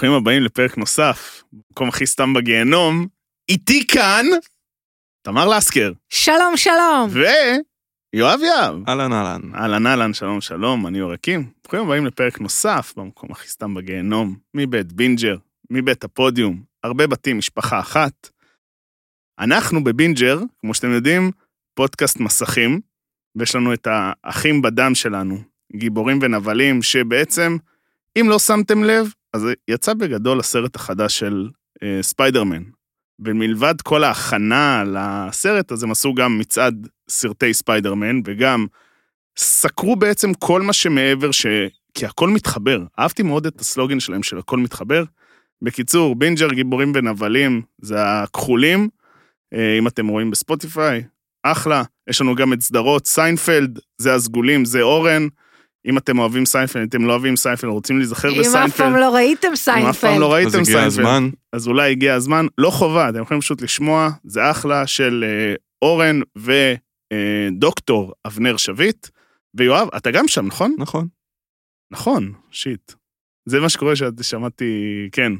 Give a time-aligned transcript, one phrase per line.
[0.00, 3.06] ברוכים הבאים לפרק נוסף, במקום הכי סתם בגיהנום.
[3.48, 4.26] איתי כאן,
[5.22, 5.92] תמר לסקר.
[6.08, 7.10] שלום, שלום.
[7.10, 8.88] ויואב יהב.
[8.88, 9.40] אהלן אהלן.
[9.54, 11.50] אהלן אהלן, שלום שלום, אני יורקים.
[11.62, 15.36] ברוכים הבאים לפרק נוסף, במקום הכי סתם בגיהנום, מבית בינג'ר,
[15.70, 18.28] מבית הפודיום, הרבה בתים, משפחה אחת.
[19.38, 21.30] אנחנו בבינג'ר, כמו שאתם יודעים,
[21.74, 22.80] פודקאסט מסכים,
[23.36, 25.38] ויש לנו את האחים בדם שלנו,
[25.76, 27.56] גיבורים ונבלים, שבעצם,
[28.20, 31.48] אם לא שמתם לב, אז יצא בגדול הסרט החדש של
[31.82, 32.62] אה, ספיידרמן.
[33.24, 38.66] ומלבד כל ההכנה לסרט, אז הם עשו גם מצעד סרטי ספיידרמן, וגם
[39.38, 41.46] סקרו בעצם כל מה שמעבר, ש...
[41.94, 42.84] כי הכל מתחבר.
[42.98, 45.04] אהבתי מאוד את הסלוגן שלהם של הכל מתחבר.
[45.62, 48.88] בקיצור, בינג'ר, גיבורים ונבלים, זה הכחולים.
[49.54, 51.04] אה, אם אתם רואים בספוטיפיי,
[51.42, 51.82] אחלה.
[52.10, 55.26] יש לנו גם את סדרות סיינפלד, זה הסגולים, זה אורן.
[55.86, 58.56] אם אתם אוהבים סיינפלד, אתם לא אוהבים סיינפלד, רוצים להיזכר בסיינפלד.
[58.56, 60.10] אם אף פעם לא ראיתם אם אף סיינפלד.
[60.10, 61.30] פעם לא ראיתם אז הגיע סיינפלד, הזמן.
[61.52, 62.46] אז אולי הגיע הזמן.
[62.58, 69.06] לא חובה, אתם יכולים פשוט לשמוע, זה אחלה של אה, אורן ודוקטור אבנר שביט.
[69.54, 70.74] ויואב, אתה גם שם, נכון?
[70.78, 71.08] נכון.
[71.92, 72.92] נכון, shit.
[73.46, 75.32] זה מה שקורה ששמעתי, כן.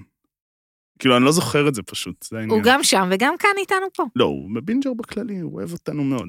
[0.98, 2.58] כאילו, אני לא זוכר את זה פשוט, זה העניין.
[2.58, 4.04] הוא גם שם וגם כאן איתנו פה.
[4.16, 6.28] לא, הוא בבינג'ר בכללי, הוא אוהב אותנו מאוד.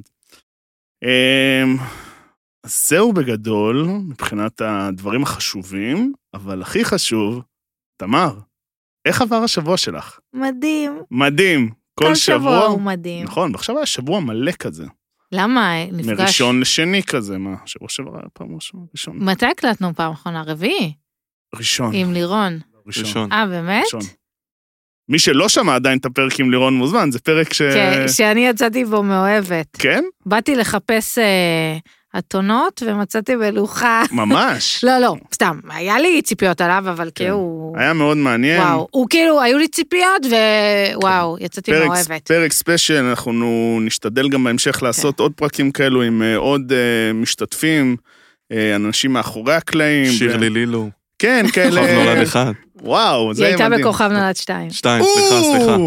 [1.03, 1.77] אמ,
[2.63, 7.41] אז זהו בגדול, מבחינת הדברים החשובים, אבל הכי חשוב,
[7.97, 8.39] תמר,
[9.05, 10.19] איך עבר השבוע שלך?
[10.33, 11.01] מדהים.
[11.11, 11.69] מדהים.
[11.95, 13.25] כל, כל שבוע הוא מדהים.
[13.25, 14.85] נכון, ועכשיו היה שבוע מלא כזה.
[15.31, 15.73] למה?
[15.91, 16.19] נפגש...
[16.19, 17.55] מראשון לשני כזה, מה?
[17.65, 19.17] שבוע שעבר היה פעם ראשונה, ראשון.
[19.19, 20.43] מתי הקלטנו פעם אחרונה?
[20.47, 20.93] רביעי?
[21.55, 21.95] ראשון.
[21.95, 22.59] עם לירון.
[22.87, 23.31] ראשון.
[23.31, 23.83] אה, באמת?
[23.85, 24.01] ראשון.
[25.09, 27.61] מי שלא שמע עדיין את הפרק עם לירון מוזמן, זה פרק ש...
[27.61, 29.67] כן, שאני יצאתי בו מאוהבת.
[29.79, 30.03] כן?
[30.25, 31.77] באתי לחפש אה,
[32.17, 34.03] אתונות ומצאתי מלוכה.
[34.11, 34.83] ממש.
[34.87, 37.11] לא, לא, סתם, היה לי ציפיות עליו, אבל כן.
[37.25, 37.73] כאילו...
[37.77, 38.61] היה מאוד מעניין.
[38.61, 40.21] וואו, הוא כאילו, היו לי ציפיות,
[40.95, 42.27] ווואו, יצאתי פרק, מאוהבת.
[42.27, 47.95] פרק ספיישל, אנחנו נשתדל גם בהמשך לעשות עוד פרקים כאלו עם אה, עוד אה, משתתפים,
[48.51, 50.11] אה, אנשים מאחורי הקלעים.
[50.11, 50.89] שירלי ו- לילו.
[51.19, 51.81] כן, כאלה.
[51.81, 52.51] כוכב נולד אחד.
[52.81, 53.81] וואו, זה היא הייתה מדהים.
[53.81, 54.69] בכוכב נולד שתיים.
[54.69, 55.77] שתיים, סליחה, סליחה.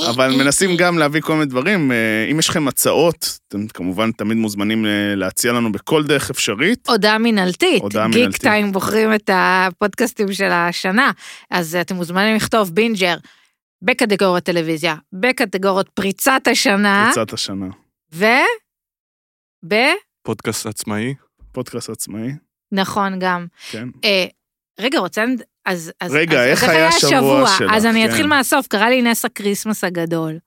[0.00, 1.92] אבל מנסים גם להביא כל מיני דברים.
[1.92, 6.88] אה, אם יש לכם הצעות, אתם כמובן תמיד מוזמנים אה, להציע לנו בכל דרך אפשרית.
[6.88, 8.40] הודעה מינהלתית, הודעה גיק מינהלתית.
[8.40, 11.10] טיים בוחרים את הפודקאסטים של השנה,
[11.50, 13.16] אז אתם מוזמנים לכתוב בינג'ר
[13.82, 17.66] בקטגוריית טלוויזיה, בקטגוריית פריצת השנה, פריצת השנה.
[18.14, 18.24] ו...
[19.68, 19.74] ב...
[20.22, 21.14] פודקאסט עצמאי.
[21.52, 22.30] פודקאסט עצמאי,
[22.72, 23.46] נכון גם.
[23.70, 23.88] כן.
[24.04, 24.26] אה,
[24.80, 25.24] רגע, רוצה...
[25.66, 27.72] אז, אז, רגע, אז, איך היה השבוע שלך?
[27.74, 28.10] אז אני כן.
[28.10, 30.38] אתחיל מהסוף, קרה לי נס ה Christmas הגדול.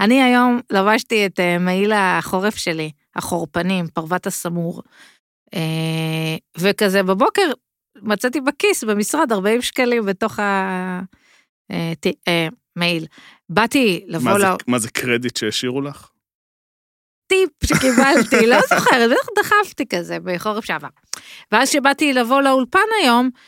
[0.00, 4.82] אני היום לבשתי את אה, מעיל החורף שלי, החורפנים, פרוות הסמור.
[5.54, 5.60] אה,
[6.58, 7.50] וכזה בבוקר
[8.02, 10.38] מצאתי בכיס במשרד 40 שקלים בתוך
[12.76, 13.06] המעיל.
[13.48, 14.56] באתי לבוא מה זה- לא...
[14.66, 16.08] מה זה קרדיט שהשאירו לך?
[17.28, 20.88] טיפ שקיבלתי, לא זוכרת, בטח דחפתי כזה בחורף שעבר.
[21.52, 23.40] ואז כשבאתי לבוא לאולפן היום, אה,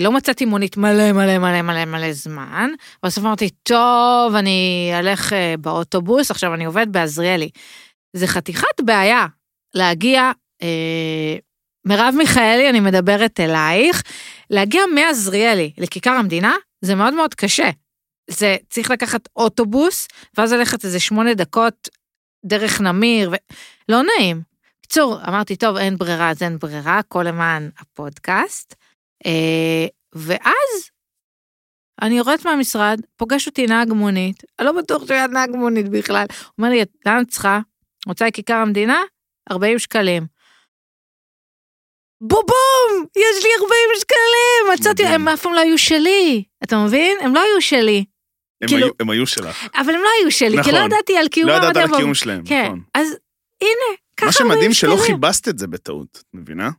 [0.00, 2.70] לא מצאתי מונית מלא מלא מלא מלא מלא זמן,
[3.04, 7.50] בסוף אמרתי, טוב, אני אלך אה, באוטובוס, עכשיו אני עובד בעזריאלי.
[8.16, 9.26] זה חתיכת בעיה
[9.74, 10.30] להגיע,
[10.62, 11.36] אה,
[11.84, 14.02] מרב מיכאלי, אני מדברת אלייך,
[14.50, 16.54] להגיע מעזריאלי לכיכר המדינה,
[16.84, 17.70] זה מאוד מאוד קשה.
[18.30, 21.88] זה צריך לקחת אוטובוס, ואז ללכת איזה שמונה דקות
[22.44, 23.34] דרך נמיר, ו...
[23.88, 24.42] לא נעים.
[24.78, 28.74] בקיצור, אמרתי, טוב, אין ברירה, אז אין ברירה, הכל למען הפודקאסט.
[29.26, 30.90] אה, ואז
[32.02, 36.26] אני יורדת מהמשרד, פוגש אותי נהג מונית, אני לא בטוח שהוא היה נהג מונית בכלל.
[36.30, 37.60] הוא אומר לי, לאן את צריכה?
[38.06, 39.00] רוצה לכיכר המדינה?
[39.50, 40.26] 40 שקלים.
[42.20, 43.06] בובום!
[43.16, 43.70] יש לי 40
[44.00, 44.74] שקלים!
[44.74, 45.06] מצאתי.
[45.06, 46.44] הם אף פעם לא היו שלי.
[46.64, 47.18] אתה מבין?
[47.20, 48.04] הם לא היו שלי.
[48.62, 49.68] הם כאילו- היו- הם היו שלך.
[49.74, 50.74] אבל הם לא היו שלי, כי נכון.
[50.74, 51.50] לא ידעתי על קיומם.
[51.50, 51.94] לא ידעת על.
[51.94, 52.82] הקיום שלהם, כן, נכון.
[52.94, 53.06] אז
[53.60, 55.16] הנה, ככה מה שמדהים 40 שלא שקלים.
[55.22, 56.70] חיפשת את זה בטעות, מבינה?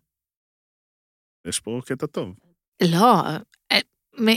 [1.48, 2.34] יש פה קטע טוב.
[2.84, 3.22] לא,
[3.72, 3.80] אה,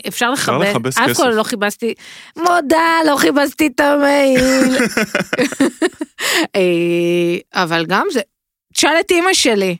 [0.08, 1.16] אפשר לכבס, אף.
[1.16, 1.94] כל לא כיבסתי,
[2.36, 4.76] מודה, לא כיבסתי את המייל.
[6.56, 8.20] אה, אבל גם זה,
[8.74, 9.76] תשאל את אימא שלי.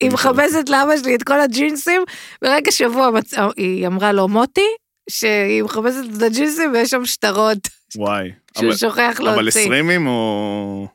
[0.00, 0.10] היא.
[0.10, 2.02] מכבסת לאבא שלי את כל הג'ינסים,
[2.42, 4.66] ורגע שבוע מצ- היא אמרה לו, מוטי,
[5.10, 7.58] שהיא מכבסת את הג'ינסים ויש שם שטרות,
[7.96, 8.32] וואי.
[8.58, 9.60] שהוא אבל- שוכח אבל להוציא.
[9.60, 10.88] עשרימים או...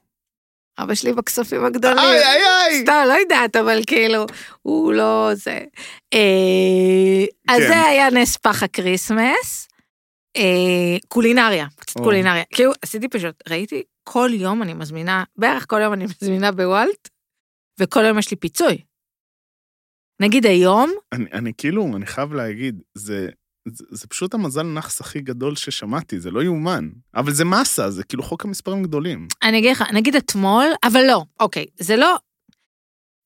[0.83, 1.99] אבא שלי בכספים הגדולים.
[1.99, 2.81] איי, איי, איי!
[2.81, 4.25] סתם, לא יודעת, אבל כאילו,
[4.61, 5.59] הוא לא זה.
[6.13, 7.67] אה, אז כן.
[7.67, 9.67] זה היה נס פח ה Christmas.
[10.37, 11.99] אה, קולינריה, קצת.
[11.99, 12.43] קולינריה.
[12.53, 17.09] כאילו, עשיתי פשוט, ראיתי, כל יום אני מזמינה, בערך כל יום אני מזמינה בוולט,
[17.79, 18.77] וכל יום יש לי פיצוי.
[20.21, 23.29] נגיד היום, אני, אני כאילו, אני חייב להגיד, זה,
[23.67, 26.89] זה, זה פשוט המזל נאחס הכי גדול ששמעתי, זה לא יאומן.
[27.15, 29.27] אבל זה מסה, זה כאילו חוק המספרים גדולים.
[29.43, 32.17] אני אגיד לך, נגיד אתמול, אבל לא, אוקיי, זה לא...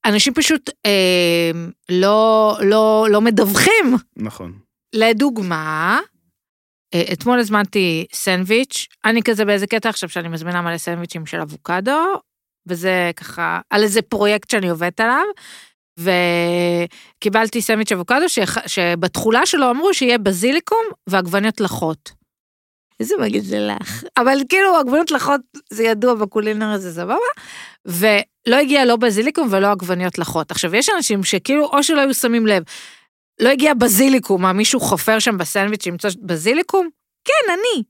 [0.05, 1.51] אנשים פשוט אה,
[1.89, 3.95] לא, לא, לא מדווחים.
[4.15, 4.59] נכון.
[4.95, 5.99] לדוגמה,
[6.93, 12.01] אה, אתמול הזמנתי סנדוויץ', אני כזה באיזה קטע עכשיו שאני מזמינה מלא סנדוויצ'ים של אבוקדו,
[12.67, 15.25] וזה ככה, על איזה פרויקט שאני עובדת עליו,
[15.99, 22.11] וקיבלתי סנדוויץ' אבוקדו שח- שבתכולה שלו אמרו שיהיה בזיליקום ועגבניות לחות.
[22.99, 24.03] איזה מגיד זה לך.
[24.17, 27.15] אבל כאילו עגבניות לחות זה ידוע בקולינר הזה סבבה,
[27.85, 30.51] ולא הגיע לא בזיליקום ולא עגבניות לחות.
[30.51, 32.63] עכשיו יש אנשים שכאילו או שלא היו שמים לב,
[33.41, 36.89] לא הגיע בזיליקום, מה מישהו חופר שם בסנדוויץ' למצוא בזיליקום?
[37.25, 37.83] כן, אני.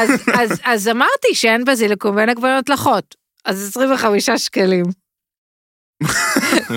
[0.00, 3.14] אז, אז, אז אמרתי שאין בזיליקום ואין עגבניות לחות.
[3.44, 4.84] אז 25 שקלים.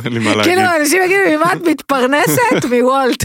[0.06, 0.44] אין לי מה להגיד.
[0.44, 2.66] כאילו, אנשים יגידו, ממה את מתפרנסת?
[2.70, 3.24] מוולט.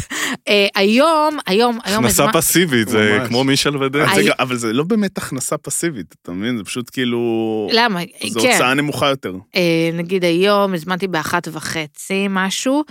[0.49, 2.05] אה, היום, היום, היום...
[2.05, 3.19] הכנסה פסיבית, זה.
[3.29, 4.05] כמו מישל ודן.
[4.39, 6.59] אבל זה לא באמת הכנסה פסיבית, אתה מבין?
[6.59, 7.69] זה פשוט כאילו...
[7.73, 8.01] למה?
[8.29, 8.53] זו כן.
[8.53, 9.35] הוצאה נמוכה יותר.
[9.55, 12.85] אה, נגיד היום הזמנתי באחת וחצי משהו,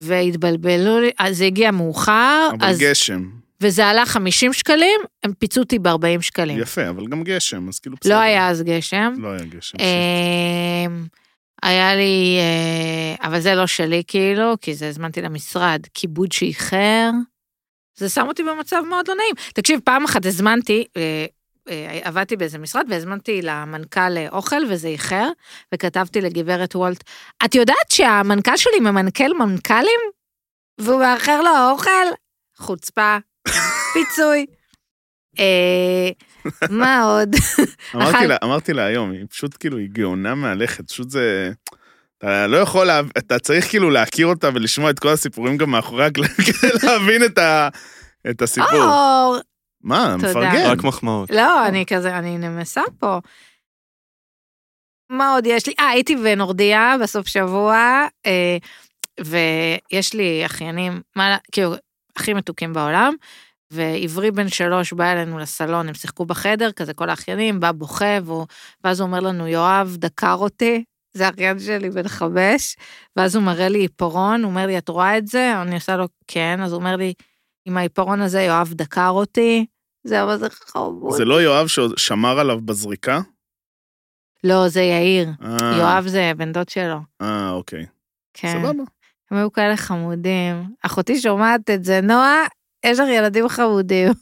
[0.00, 3.24] והתבלבלו לי, אז זה הגיע מאוחר, אבל גשם.
[3.60, 6.58] וזה עלה 50 שקלים, הם פיצו אותי ב-40 שקלים.
[6.58, 8.14] יפה, אבל גם גשם, אז כאילו בסדר.
[8.14, 9.14] לא היה אז גשם.
[9.18, 9.78] לא היה גשם.
[11.62, 17.10] היה לי, אה, אבל זה לא שלי כאילו, כי זה הזמנתי למשרד, כיבוד שאיחר.
[17.96, 19.34] זה שם אותי במצב מאוד לא נעים.
[19.54, 21.26] תקשיב, פעם אחת הזמנתי, אה,
[21.68, 25.28] אה, עבדתי באיזה משרד והזמנתי למנכ"ל אוכל וזה איחר,
[25.74, 27.04] וכתבתי לגברת וולט,
[27.44, 30.00] את יודעת שהמנכ"ל שלי ממנכ"ל מנכ"לים?
[30.80, 32.06] והוא מאחר לו האוכל?
[32.56, 33.16] חוצפה,
[33.92, 34.46] פיצוי.
[36.70, 37.34] מה עוד?
[37.94, 41.52] אמרתי לה, אמרתי לה היום, היא פשוט כאילו, היא גאונה מהלכת, פשוט זה...
[42.18, 46.04] אתה לא יכול, לה, אתה צריך כאילו להכיר אותה ולשמוע את כל הסיפורים גם מאחורי
[46.04, 47.68] הקלעים כדי להבין את, ה,
[48.30, 48.82] את הסיפור.
[48.82, 49.36] אור,
[49.82, 50.30] מה, תודה.
[50.30, 50.66] מפרגן.
[50.66, 51.30] רק מחמאות.
[51.30, 53.18] לא, אני כזה, אני נמסה פה.
[55.10, 55.74] מה עוד יש לי?
[55.78, 58.56] אה, הייתי בנורדיה בסוף שבוע, אה,
[59.20, 61.74] ויש לי אחיינים, מה, כאילו,
[62.16, 63.14] הכי מתוקים בעולם,
[63.70, 68.46] ועברי בן שלוש בא אלינו לסלון, הם שיחקו בחדר, כזה כל האחיינים, בא בוכה, והוא,
[68.84, 72.76] ואז הוא אומר לנו, יואב דקר אותי, זה האחיין שלי בן חמש,
[73.16, 75.62] ואז הוא מראה לי עיפרון, הוא אומר לי, את רואה את זה?
[75.62, 77.12] אני עושה לו, כן, אז הוא אומר לי,
[77.64, 79.66] עם העיפרון הזה יואב דקר אותי,
[80.04, 81.16] זה אבל זה חמוד.
[81.16, 83.20] זה לא יואב ששמר עליו בזריקה?
[84.44, 85.28] לא, זה יאיר.
[85.42, 86.98] אה, יואב זה בן דוד שלו.
[87.22, 87.86] אה, אוקיי.
[88.34, 88.52] כן.
[88.52, 88.82] סבבה.
[89.30, 90.74] הם היו כאלה חמודים.
[90.82, 92.46] אחותי שומעת את זה, נועה,
[92.86, 94.12] יש לך ילדים חמודים.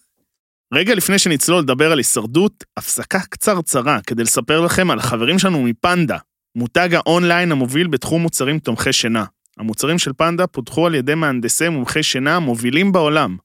[0.75, 6.19] רגע לפני שנצלול לדבר על הישרדות, הפסקה קצרצרה כדי לספר לכם על החברים שלנו מפנדה,
[6.57, 9.25] מותג האונליין המוביל בתחום מוצרים תומכי שינה.
[9.59, 13.37] המוצרים של פנדה פותחו על ידי מהנדסי מומחי שינה המובילים בעולם.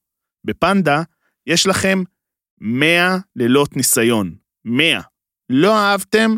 [0.46, 1.02] בפנדה
[1.48, 2.04] יש לכם
[2.62, 4.36] 100 לילות ניסיון.
[4.66, 5.02] 100.
[5.50, 6.36] לא אהבתם?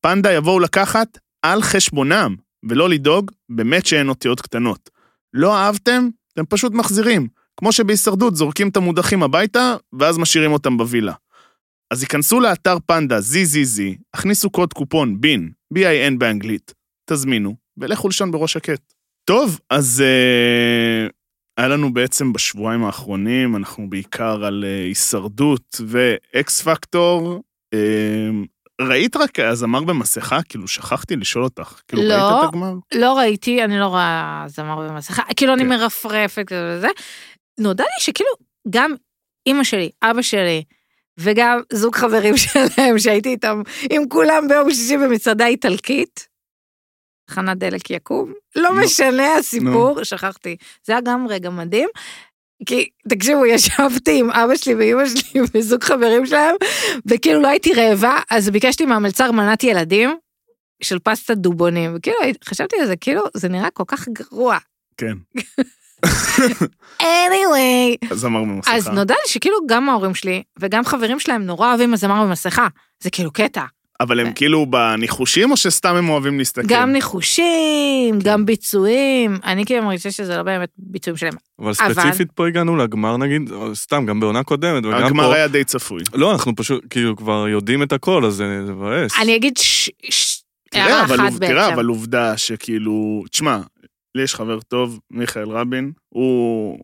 [0.00, 2.36] פנדה יבואו לקחת על חשבונם,
[2.68, 4.90] ולא לדאוג, באמת שאין אותיות קטנות.
[5.34, 6.08] לא אהבתם?
[6.32, 7.28] אתם פשוט מחזירים.
[7.56, 11.12] כמו שבהישרדות זורקים את המודחים הביתה, ואז משאירים אותם בווילה.
[11.92, 13.82] אז היכנסו לאתר פנדה ZZZ,
[14.14, 16.74] הכניסו קוד קופון בין, B-I-N באנגלית,
[17.10, 18.92] תזמינו, ולכו לישון בראש שקט.
[19.24, 21.08] טוב, אז אה,
[21.56, 27.42] היה לנו בעצם בשבועיים האחרונים, אנחנו בעיקר על אה, הישרדות ואקס פקטור.
[27.74, 28.30] אה,
[28.80, 30.42] ראית רק הזמר במסכה?
[30.42, 31.80] כאילו, שכחתי לשאול אותך.
[31.88, 32.14] כאילו, לא.
[32.14, 32.74] ראית את הגמר?
[32.94, 35.68] לא ראיתי, אני לא רואה זמר במסכה, כאילו אני כן.
[35.68, 36.88] מרפרפת כזה וזה.
[37.58, 38.30] נודע לי שכאילו,
[38.70, 38.94] גם
[39.46, 40.64] אימא שלי, אבא שלי,
[41.18, 46.28] וגם זוג חברים שלהם שהייתי איתם, עם כולם ביום שישי במסעדה איטלקית.
[47.26, 48.80] תחנת דלק יקום, לא נו.
[48.80, 50.56] משנה הסיפור, שכחתי.
[50.86, 51.88] זה היה גם רגע מדהים.
[52.66, 56.56] כי, תקשיבו, ישבתי עם אבא שלי ואימא שלי וזוג חברים שלהם,
[57.06, 60.16] וכאילו לא הייתי רעבה, אז ביקשתי מהמלצר מנת ילדים
[60.82, 64.58] של פסטה דובונים, וכאילו חשבתי על זה, כאילו, זה נראה כל כך גרוע.
[64.96, 65.14] כן.
[67.02, 68.76] anyway, הזמר במסכה.
[68.76, 72.68] אז נודע לי שכאילו גם ההורים שלי וגם חברים שלהם נורא אוהבים הזמר במסכה,
[73.02, 73.62] זה כאילו קטע.
[74.00, 74.32] אבל הם.
[74.32, 76.66] כאילו בניחושים, או שסתם הם אוהבים להסתכל?
[76.68, 78.30] גם ניחושים, כן.
[78.30, 81.32] גם ביצועים, אני כאילו מרגישה שזה לא באמת ביצועים שלהם.
[81.58, 85.32] אבל ספציפית פה הגענו לגמר נגיד, סתם, גם בעונה קודמת, וגם הגמר.
[85.32, 86.02] היה די צפוי.
[86.14, 89.12] לא, אנחנו פשוט כאילו כבר יודעים את הכל, אז זה מבאס.
[89.20, 89.90] אני אגיד ש...
[90.70, 91.74] תראה.
[91.74, 93.58] אבל עובדה שכאילו, תשמע,
[94.14, 96.78] לי יש חבר טוב, מיכאל רבין, הוא,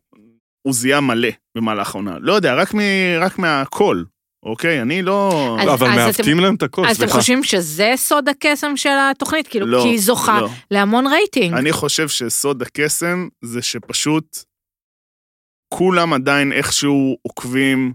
[0.62, 2.18] הוא זיהה מלא במהלך העונה.
[2.20, 2.78] לא יודע, רק, מ,
[3.20, 4.04] רק מהקול,
[4.42, 4.82] אוקיי?
[4.82, 5.56] אני לא...
[5.60, 7.18] אז- לא, אבל אז מעוותים להם את הכל, אז אתם סליחה.
[7.20, 9.48] חושבים שזה סוד הקסם של התוכנית?
[9.48, 10.48] כאילו, לא, כי היא זוכה לא.
[10.70, 11.54] להמון רייטינג.
[11.54, 14.38] אני חושב שסוד הקסם זה שפשוט
[15.74, 17.92] כולם עדיין איכשהו עוקבים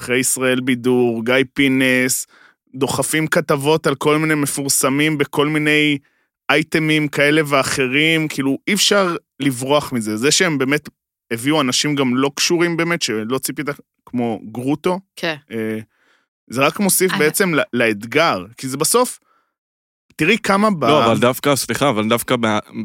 [0.00, 2.26] אחרי ישראל בידור, גיא פינס,
[2.74, 5.98] דוחפים כתבות על כל מיני מפורסמים בכל מיני
[6.50, 10.16] אייטמים כאלה ואחרים, כאילו אי אפשר לברוח מזה.
[10.16, 10.88] זה שהם באמת
[11.30, 13.66] הביאו אנשים גם לא קשורים באמת, שלא ציפית,
[14.06, 15.34] כמו גרוטו, כן.
[15.50, 15.78] אה,
[16.50, 19.18] זה רק מוסיף אני- בעצם לאתגר, כי זה בסוף,
[20.16, 20.84] תראי כמה ב...
[20.84, 22.34] לא, אבל דווקא, סליחה, אבל דווקא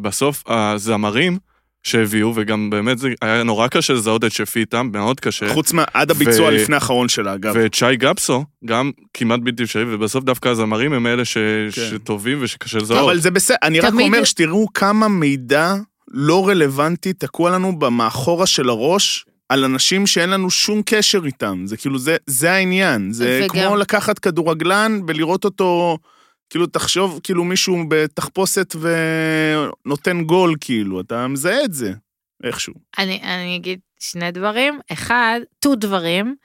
[0.02, 1.38] בסוף הזמרים
[1.84, 5.54] שהביאו, וגם באמת זה היה נורא קשה לזהות את שפי איתם, מאוד קשה.
[5.54, 5.84] חוץ מה...
[5.94, 7.54] עד הביצוע ו- לפני האחרון שלה, אגב.
[7.74, 11.38] שי גפסו, גם כמעט בלתי אפשרי, ובסוף דווקא הזמרים הם אלה ש...
[11.38, 11.70] כן.
[11.72, 13.00] שטובים ושקשה לזהות.
[13.00, 15.76] אבל זה בסדר, אני רק תמיד- אומר שתראו כמה מידע
[16.12, 19.26] לא רלוונטי תקוע לנו במאחורה של הראש.
[19.50, 23.12] על אנשים שאין לנו שום קשר איתם, זה כאילו, זה, זה העניין.
[23.14, 25.98] זה וגם- כמו לקחת כדורגלן ולראות אותו,
[26.54, 28.76] כאילו, תחשוב, כאילו מישהו בתחפושת
[29.86, 31.92] ונותן גול, כאילו, אתה מזהה את זה,
[32.44, 32.74] איכשהו.
[33.00, 34.80] אני, אני אגיד שני דברים.
[34.92, 36.36] אחד, טו דברים.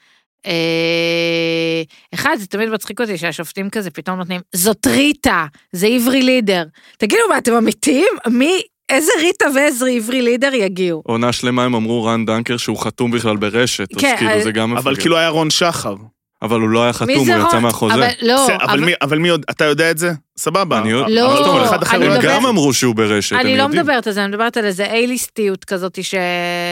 [0.46, 1.82] אה,
[2.14, 6.64] אחד, זה תמיד מצחיק אותי שהשופטים כזה פתאום נותנים, זאת ריטה, זה עברי לידר.
[6.98, 8.08] תגידו, מה, אתם אמיתיים?
[8.30, 11.02] מי, איזה ריטה ואיזה עברי לידר יגיעו?
[11.06, 14.52] עונה שלמה הם אמרו רן דנקר שהוא חתום בכלל ברשת, אז כן, כאילו אז- זה
[14.52, 15.02] גם אבל מפגר.
[15.02, 15.94] כאילו היה רון שחר.
[16.42, 17.59] אבל הוא לא היה חתום, הוא יצא?
[17.61, 17.95] מהחוזה.
[17.95, 20.11] אבל לא, בסדר, אבל, אבל מי, אבל מי עוד, אתה יודע את זה?
[20.38, 20.78] סבבה.
[20.78, 21.09] אני יודע.
[21.09, 22.07] לא, אבל אחד אחר אני.
[22.07, 23.80] הם מדברת- גם אמרו שהוא ברשת, אני לא יודעים.
[23.80, 26.14] מדברת על זה, אני מדברת על איזה אייליסטיות כזאת ש...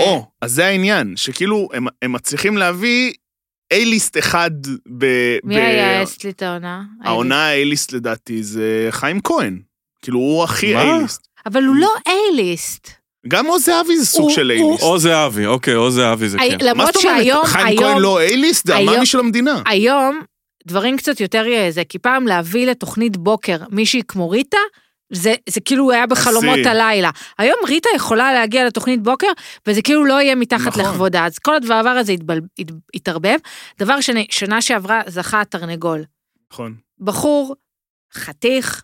[0.01, 3.13] או, אז זה העניין, שכאילו הם, הם מצליחים להביא
[3.75, 4.51] A-ליסט אחד
[4.99, 5.05] ב...
[5.45, 6.83] מי ב- היה אסט לי את העונה?
[7.05, 9.59] העונה A-ליסט לדעתי זה חיים כהן.
[10.03, 10.83] כאילו הוא הכי מה?
[10.83, 11.21] A-ליסט.
[11.47, 12.91] אבל הוא לא אייליסט.
[13.29, 14.83] גם עוז זהבי זה סוג הוא- של הוא- A-ליסט.
[14.83, 16.45] או זהבי, אוקיי, או זהבי זה כן.
[16.65, 17.47] מה למרות זאת אומרת?
[17.47, 18.67] חיים כהן היום, לא A-ליסט?
[18.67, 19.63] זה היום- המאני של המדינה.
[19.67, 20.21] היום,
[20.67, 24.59] דברים קצת יותר זה, כי פעם להביא לתוכנית בוקר מישהי כמו ריטה,
[25.13, 26.69] זה, זה כאילו היה בחלומות עשי.
[26.69, 27.11] הלילה.
[27.39, 29.27] היום ריטה יכולה להגיע לתוכנית בוקר,
[29.67, 30.83] וזה כאילו לא יהיה מתחת נכון.
[30.85, 31.27] לכבודה.
[31.27, 33.37] אז כל הדבר הזה התבל, הת, התערבב.
[33.79, 36.05] דבר שני, שנה שעברה זכה התרנגול.
[36.53, 36.75] נכון.
[37.01, 37.55] בחור,
[38.15, 38.83] חתיך,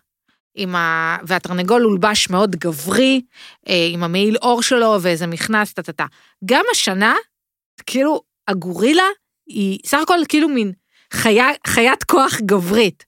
[0.55, 1.17] עם ה...
[1.23, 3.21] והתרנגול הולבש מאוד גברי,
[3.69, 6.05] אה, עם המעיל אור שלו ואיזה מכנס, טה-טה-טה.
[6.45, 7.15] גם השנה,
[7.85, 9.03] כאילו, הגורילה
[9.47, 10.71] היא סך הכל כאילו מין
[11.13, 13.05] חיה, חיית כוח גברית.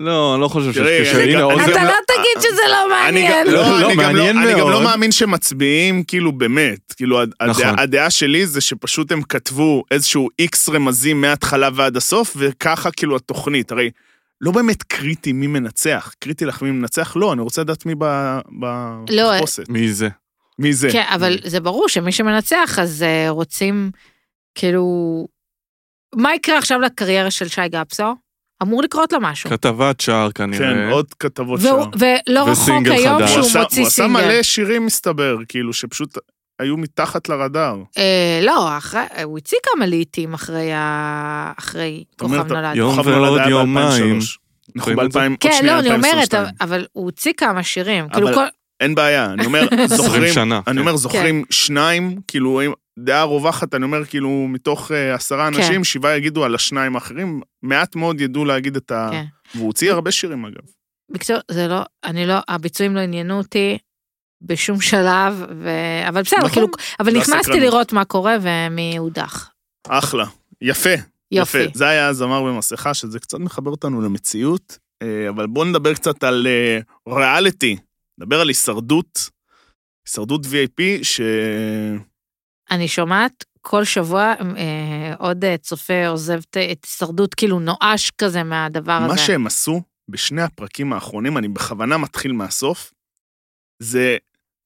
[0.00, 1.18] לא, אני לא חושב שיש אני קשר.
[1.20, 3.46] הנה, גם אתה לא- תגיד שזה לא מעניין.
[3.46, 4.82] לא, לא, לא, אני גם לא- מעניין אני גם לא מאוד.
[4.82, 6.92] מאמין שמצביעים, כאילו, באמת.
[6.96, 7.78] כאילו, נכון.
[7.78, 13.72] הדעה שלי זה שפשוט הם כתבו איזשהו איקס רמזים מההתחלה ועד הסוף, וככה כאילו התוכנית.
[13.72, 13.90] הרי
[14.40, 16.12] לא באמת קריטי מי מנצח.
[16.18, 17.16] קריטי לך מי מנצח?
[17.16, 18.38] לא, אני רוצה לדעת מי ב-
[19.10, 19.68] לא, בתחפושת.
[19.68, 20.08] מי זה?
[20.58, 20.88] מי זה?
[20.92, 23.90] כן, אבל זה ברור שמי שמנצח, אז אה, רוצים,
[24.54, 25.26] כאילו...
[26.14, 28.14] מה יקרה עכשיו לקריירה של שי גפסו?
[28.62, 29.50] אמור לקרות לו משהו.
[29.50, 30.58] כתבת שער כנראה.
[30.58, 31.90] כן, עוד כתבות והוא- שם.
[32.30, 33.30] ולא רחוק היום חדש.
[33.30, 34.12] שהוא מוציא הוא עשה סינגל.
[34.12, 36.18] מלא שירים, מסתבר, כאילו, שפשוט
[36.58, 37.82] היו מתחת לרדאר.
[37.98, 41.52] אה, לא, אחרי, הוא הוציא כמה לעיתים אחרי, ה...
[41.58, 42.76] אחרי אומרת, כוכב נולד.
[42.76, 44.18] יום ועוד יומיים.
[44.18, 44.24] ב-2003.
[44.76, 46.54] אנחנו ב-2000, עוד כן, שנייה לא, אני אומרת, 2022.
[46.60, 48.08] אבל הוא הוציא כמה שירים.
[48.08, 48.44] כאילו כל...
[48.80, 50.60] אין בעיה, אני אומר, 20 זוכרים, שנה.
[50.66, 50.78] אני כן.
[50.80, 52.60] אומר, זוכרים שניים, כאילו,
[52.98, 55.56] דעה רווחת, אני אומר, כאילו, מתוך אה, עשרה כן.
[55.56, 59.08] אנשים, שבעה יגידו על השניים האחרים, מעט מאוד ידעו להגיד את ה...
[59.12, 59.24] כן.
[59.54, 60.62] והוא הוציא הרבה שירים, אגב.
[61.10, 63.78] בקיצור, זה לא, אני לא, הביצועים לא עניינו אותי
[64.42, 65.70] בשום שלב, ו...
[66.08, 66.50] אבל בסדר, נכון.
[66.52, 66.66] כאילו,
[67.00, 67.60] אבל לא נכנסתי.
[67.60, 69.50] לראות מה קורה ומי הודח.
[69.88, 70.24] אחלה.
[70.60, 70.90] יפה.
[71.32, 71.58] יופי.
[71.58, 71.78] יפה.
[71.78, 76.46] זה היה זמר במסכה, שזה קצת מחבר אותנו למציאות, אה, אבל בואו נדבר קצת על
[76.46, 76.78] אה,
[77.14, 77.76] ריאליטי.
[78.18, 79.30] נדבר על הישרדות,
[80.06, 81.20] הישרדות VIP, ש...
[82.70, 88.92] אני שומעת כל שבוע אה, עוד אה, צופה עוזב את הישרדות כאילו נואש כזה מהדבר
[88.92, 89.06] הזה.
[89.06, 92.92] מה שהם עשו בשני הפרקים האחרונים, אני בכוונה מתחיל מהסוף,
[93.82, 94.16] זה...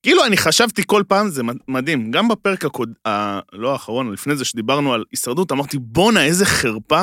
[0.02, 2.10] כאילו, אני חשבתי כל פעם, זה מד- מדהים.
[2.10, 2.92] גם בפרק הקוד...
[3.08, 3.38] ה...
[3.52, 7.02] לא האחרון, לפני זה שדיברנו על הישרדות, אמרתי, בואנה, איזה חרפה.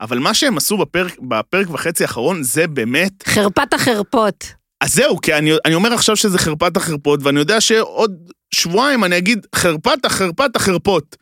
[0.00, 3.12] אבל מה שהם עשו בפרק, בפרק וחצי האחרון, זה באמת...
[3.26, 4.44] חרפת החרפות.
[4.80, 8.12] אז זהו, כי אני, אני אומר עכשיו שזה חרפת החרפות, ואני יודע שעוד
[8.54, 11.16] שבועיים אני אגיד, חרפת החרפת החרפות.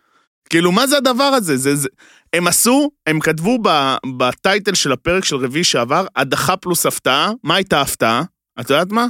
[0.50, 1.56] כאילו, מה זה הדבר הזה?
[1.56, 1.88] זה, זה...
[2.32, 7.32] הם עשו, הם כתבו ב, בטייטל של הפרק של רביעי שעבר, הדחה פלוס הפתעה.
[7.44, 8.22] מה הייתה ההפתעה?
[8.60, 9.06] את יודעת מה?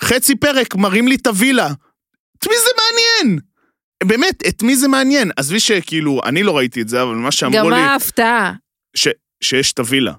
[0.00, 1.68] חצי פרק מראים לי את הווילה.
[2.38, 3.38] את מי זה מעניין?
[4.04, 5.30] באמת, את מי זה מעניין?
[5.36, 8.52] עזבי שכאילו, אני לא ראיתי את זה, אבל מה שאמרו גם לי, מה ההפתעה?
[8.96, 9.08] ש,
[9.42, 10.12] שיש את הווילה.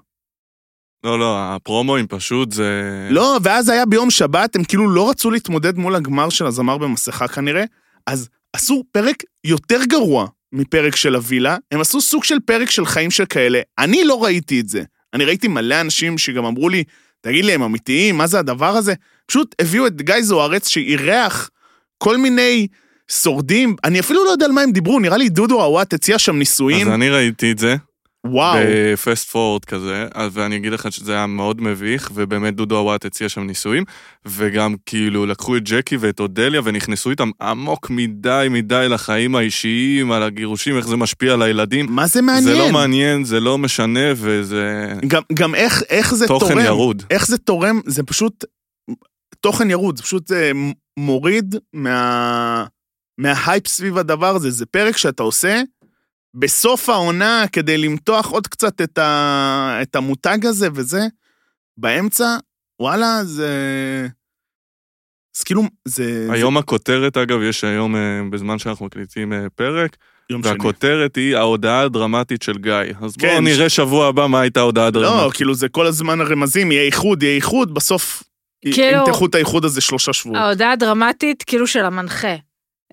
[1.04, 2.82] לא, לא, הפרומואים פשוט זה...
[3.10, 7.28] לא, ואז היה ביום שבת, הם כאילו לא רצו להתמודד מול הגמר של הזמר במסכה
[7.28, 7.64] כנראה,
[8.06, 13.10] אז עשו פרק יותר גרוע מפרק של הווילה, הם עשו סוג של פרק של חיים
[13.10, 13.60] של כאלה.
[13.78, 14.82] אני לא ראיתי את זה.
[15.14, 16.84] אני ראיתי מלא אנשים שגם אמרו לי,
[17.24, 18.16] תגיד לי, הם אמיתיים?
[18.16, 18.94] מה זה הדבר הזה?
[19.26, 21.50] פשוט הביאו את גיא זוארץ שאירח
[21.98, 22.66] כל מיני
[23.08, 26.36] שורדים, אני אפילו לא יודע על מה הם דיברו, נראה לי דודו עוואט הציע שם
[26.36, 26.88] ניסויים.
[26.88, 27.76] אז אני ראיתי את זה,
[28.26, 28.58] וואו.
[28.92, 33.40] בפסט פורוד כזה, ואני אגיד לך שזה היה מאוד מביך, ובאמת דודו עוואט הציע שם
[33.40, 33.84] ניסויים,
[34.26, 40.22] וגם כאילו לקחו את ג'קי ואת אודליה ונכנסו איתם עמוק מדי מדי לחיים האישיים, על
[40.22, 41.86] הגירושים, איך זה משפיע על הילדים.
[41.90, 42.44] מה זה מעניין?
[42.44, 46.64] זה לא מעניין, זה לא משנה, וזה גם, גם איך, איך זה תוכן תורם.
[46.64, 47.02] ירוד.
[47.10, 48.44] איך זה תורם, זה פשוט
[49.40, 50.50] תוכן ירוד, זה פשוט אה,
[50.98, 52.64] מוריד מה,
[53.18, 54.50] מההייפ סביב הדבר הזה.
[54.50, 55.62] זה פרק שאתה עושה
[56.34, 61.00] בסוף העונה כדי למתוח עוד קצת את, ה, את המותג הזה וזה.
[61.76, 62.36] באמצע,
[62.80, 63.48] וואלה, זה...
[65.36, 66.28] אז כאילו, זה...
[66.30, 70.52] היום הכותרת, אגב, יש היום, אה, בזמן שאנחנו מקליטים אה, פרק, זה יום שני.
[70.52, 72.72] והכותרת היא ההודעה הדרמטית של גיא.
[72.72, 75.36] אז בואו כן, נראה שבוע הבא מה הייתה ההודעה לא, הדרמטית.
[75.36, 78.22] כאילו זה כל הזמן הרמזים, יהיה איחוד, יהיה איחוד, בסוף
[78.72, 80.38] כאילו- ימתחו את האיחוד הזה שלושה שבועות.
[80.38, 82.34] ההודעה הדרמטית כאילו של המנחה.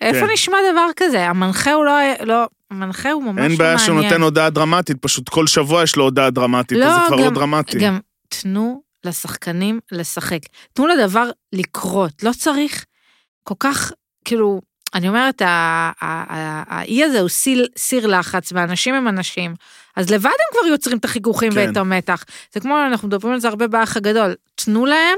[0.01, 0.33] איפה כן.
[0.33, 1.29] נשמע דבר כזה?
[1.29, 1.93] המנחה הוא לא,
[2.23, 3.57] לא, המנחה הוא ממש לא אין מעניין.
[3.57, 7.07] בעיה שהוא נותן הודעה דרמטית, פשוט כל שבוע יש לו הודעה דרמטית, לא, אז זה
[7.07, 7.79] כבר לא גם- דרמטי.
[7.79, 7.99] גם
[8.29, 10.39] תנו לשחקנים לשחק.
[10.73, 12.23] תנו לדבר לקרות.
[12.23, 12.85] לא צריך
[13.43, 13.91] כל כך,
[14.25, 14.61] כאילו,
[14.95, 19.53] אני אומרת, האי הזה הוא סיר, סיר לחץ, ואנשים הם אנשים,
[19.95, 21.65] אז לבד הם כבר יוצרים את החיכוכים כן.
[21.67, 22.23] ואת המתח.
[22.53, 24.33] זה כמו, אנחנו מדברים על זה הרבה באח הגדול.
[24.55, 25.17] תנו להם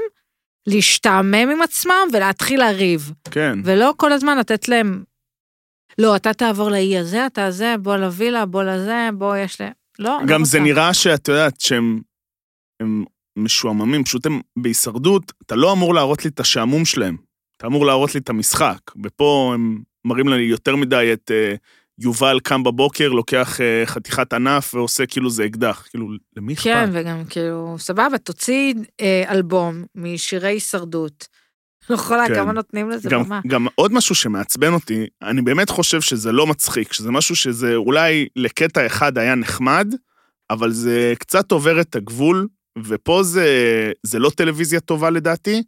[0.66, 3.58] להשתעמם עם עצמם ולהתחיל לריב, כן.
[3.64, 5.02] ולא כל הזמן לתת להם,
[5.98, 9.64] לא, אתה תעבור לאי הזה, אתה זה, בוא לווילה, בוא לזה, בוא יש ל...
[9.98, 10.70] לא, לא גם זה רוצה.
[10.70, 12.00] נראה שאת יודעת שהם
[12.80, 13.04] הם
[13.36, 17.16] משועממים, פשוט הם בהישרדות, אתה לא אמור להראות לי את השעמום שלהם,
[17.56, 18.78] אתה אמור להראות לי את המשחק.
[19.04, 21.54] ופה הם מראים לי יותר מדי את אה,
[21.98, 25.86] יובל קם בבוקר, לוקח אה, חתיכת ענף ועושה כאילו זה אקדח.
[25.90, 26.64] כאילו, למי אכפת?
[26.64, 31.28] כן, וגם כאילו, סבבה, תוציא אה, אלבום משירי הישרדות.
[31.90, 32.34] לא יכולה, כן.
[32.34, 33.40] כמה נותנים לזה גם, במה.
[33.46, 38.28] גם עוד משהו שמעצבן אותי, אני באמת חושב שזה לא מצחיק, שזה משהו שזה אולי
[38.36, 39.94] לקטע אחד היה נחמד,
[40.50, 42.48] אבל זה קצת עובר את הגבול,
[42.84, 43.46] ופה זה,
[44.02, 45.62] זה לא טלוויזיה טובה לדעתי,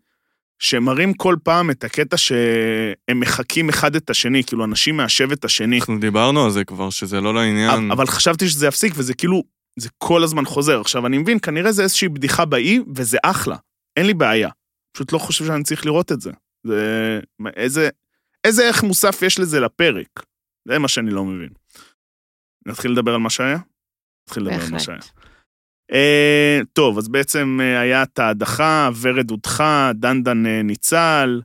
[0.58, 5.78] שמראים כל פעם את הקטע שהם מחקים אחד את השני, כאילו אנשים מהשבט השני.
[5.78, 7.90] אנחנו דיברנו על זה כבר, שזה לא לעניין.
[7.90, 9.42] אבל חשבתי שזה יפסיק, וזה כאילו,
[9.78, 10.80] זה כל הזמן חוזר.
[10.80, 13.56] עכשיו, אני מבין, כנראה זה איזושהי בדיחה באי, וזה אחלה.
[13.96, 14.48] אין לי בעיה.
[14.96, 16.30] פשוט לא חושב שאני צריך לראות את זה.
[16.66, 17.20] זה...
[17.38, 17.88] מה- איזה...
[18.44, 20.22] איזה ערך מוסף יש לזה לפרק?
[20.68, 21.48] זה מה שאני לא מבין.
[22.66, 23.58] נתחיל לדבר על מה שהיה?
[24.28, 24.98] נתחיל לדבר על מה שהיה.
[25.92, 31.40] אה, טוב, אז בעצם אה, היה את ההדחה, ורד הודחה, דנדן אה, ניצל,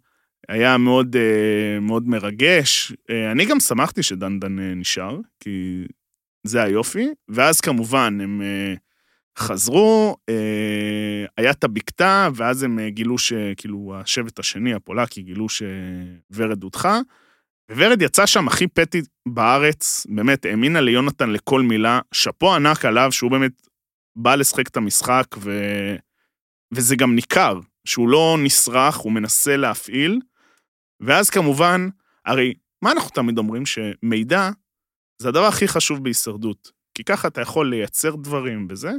[0.49, 2.93] היה מאוד, אה, מאוד מרגש.
[3.09, 5.83] אה, אני גם שמחתי שדנדן אה, נשאר, כי
[6.47, 7.07] זה היופי.
[7.29, 8.73] ואז כמובן הם אה,
[9.37, 16.63] חזרו, אה, היה את הבקתה, ואז הם אה, גילו שכאילו השבט השני, הפולקי, גילו שורד
[16.63, 16.99] הודחה.
[17.71, 23.31] וורד יצא שם הכי פטי בארץ, באמת, האמינה ליונתן לכל מילה, שאפו ענק עליו, שהוא
[23.31, 23.67] באמת
[24.15, 25.51] בא לשחק את המשחק, ו...
[26.73, 30.19] וזה גם ניכר, שהוא לא נסרח, הוא מנסה להפעיל.
[30.99, 31.89] ואז כמובן,
[32.25, 33.63] הרי מה אנחנו תמיד אומרים?
[33.65, 34.49] שמידע
[35.21, 36.71] זה הדבר הכי חשוב בהישרדות.
[36.93, 38.91] כי ככה אתה יכול לייצר דברים וזה.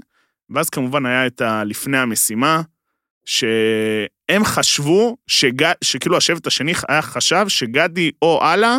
[0.54, 1.64] ואז כמובן היה את ה...
[1.64, 2.62] לפני המשימה,
[3.24, 5.72] שהם חשבו, שג...
[5.84, 8.78] שכאילו השבט השני היה חשב שגדי או אללה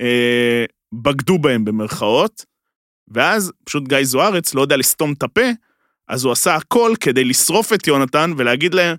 [0.00, 2.44] אה, בגדו בהם במרכאות,
[3.08, 5.50] ואז פשוט גיא זוארץ לא יודע לסתום את הפה,
[6.08, 8.96] אז הוא עשה הכל כדי לשרוף את יונתן ולהגיד להם,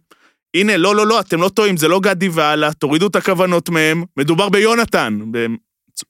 [0.53, 4.03] הנה, לא, לא, לא, אתם לא טועים, זה לא גדי ואללה, תורידו את הכוונות מהם,
[4.17, 5.19] מדובר ביונתן.
[5.21, 5.57] הוא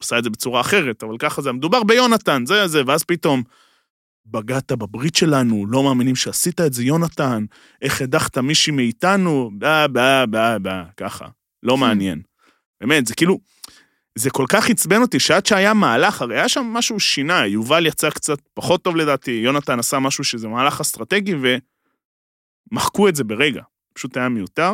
[0.02, 3.44] עשה את זה בצורה אחרת, אבל ככה זה, מדובר ביונתן, זה זה, ואז פתאום,
[4.26, 7.46] בגדת בברית שלנו, לא מאמינים שעשית את זה, יונתן,
[7.82, 11.28] איך הדחת מישהי מאיתנו, בא, בא, בא, בא, ככה.
[11.64, 12.22] לא מעניין.
[12.82, 13.40] באמת, זה כאילו,
[14.16, 18.10] זה כל כך עצבן אותי שעד שהיה מהלך, הרי היה שם משהו שינה, יובל יצא
[18.10, 21.36] קצת פחות טוב לדעתי, יונתן עשה משהו שזה מהלך אסטרטגי,
[22.72, 23.62] ומחקו את זה ברגע.
[23.94, 24.74] פשוט היה מיותר.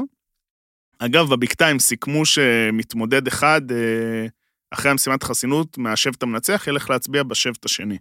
[0.99, 4.27] אגב, בבקתה הם סיכמו שמתמודד אחד, אה,
[4.71, 7.97] אחרי המשימת חסינות, מהשבט המנצח, ילך להצביע בשבט השני.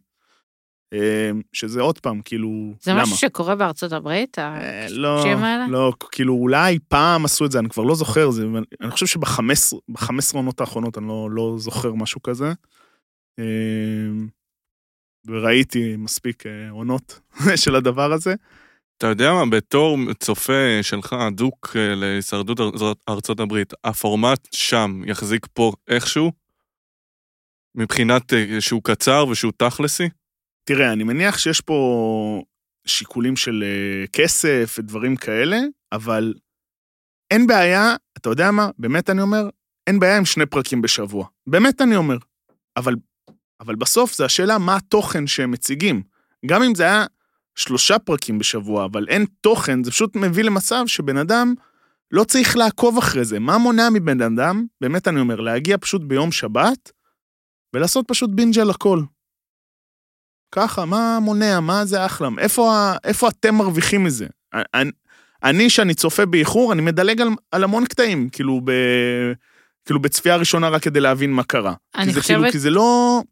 [0.92, 3.02] אה, שזה עוד פעם, כאילו, זה למה?
[3.02, 4.38] משהו שקורה בארצות הברית?
[4.38, 5.66] אה, לא, השם האלה?
[5.68, 8.46] לא, כאילו אולי פעם עשו את זה, אני כבר לא זוכר, זה,
[8.80, 12.52] אני חושב שבחמש עונות האחרונות אני לא, לא זוכר משהו כזה.
[13.38, 13.44] אה,
[15.26, 17.20] וראיתי מספיק אה, עונות
[17.62, 18.34] של הדבר הזה.
[18.98, 25.46] אתה יודע מה, בתור צופה שלך, אדוק אה, להישרדות אר- ארצות הברית, הפורמט שם יחזיק
[25.52, 26.32] פה איכשהו?
[27.74, 30.08] מבחינת שהוא קצר ושהוא תכלסי?
[30.68, 32.42] תראה, אני מניח שיש פה
[32.86, 35.58] שיקולים של אה, כסף ודברים כאלה,
[35.92, 36.34] אבל
[37.30, 38.70] אין בעיה, אתה יודע מה?
[38.78, 39.48] באמת אני אומר,
[39.86, 41.26] אין בעיה עם שני פרקים בשבוע.
[41.46, 42.16] באמת אני אומר.
[42.76, 42.94] אבל,
[43.60, 46.02] אבל בסוף זה השאלה מה התוכן שהם מציגים.
[46.46, 47.06] גם אם זה היה
[47.54, 51.54] שלושה פרקים בשבוע, אבל אין תוכן, זה פשוט מביא למצב שבן אדם
[52.10, 53.38] לא צריך לעקוב אחרי זה.
[53.38, 56.92] מה מונע מבן אדם, באמת אני אומר, להגיע פשוט ביום שבת
[57.74, 59.00] ולעשות פשוט בינג' על הכל.
[60.52, 61.60] ככה, מה מונע?
[61.60, 62.28] מה זה אחלה?
[62.38, 64.26] איפה, איפה אתם מרוויחים מזה?
[64.74, 64.90] אני,
[65.44, 68.70] אני, שאני צופה באיחור, אני מדלג על, על המון קטעים, כאילו, ב,
[69.84, 71.74] כאילו בצפייה ראשונה רק כדי להבין מה קרה.
[71.96, 73.22] אני כי זה כאילו, חושבת- כי זה לא...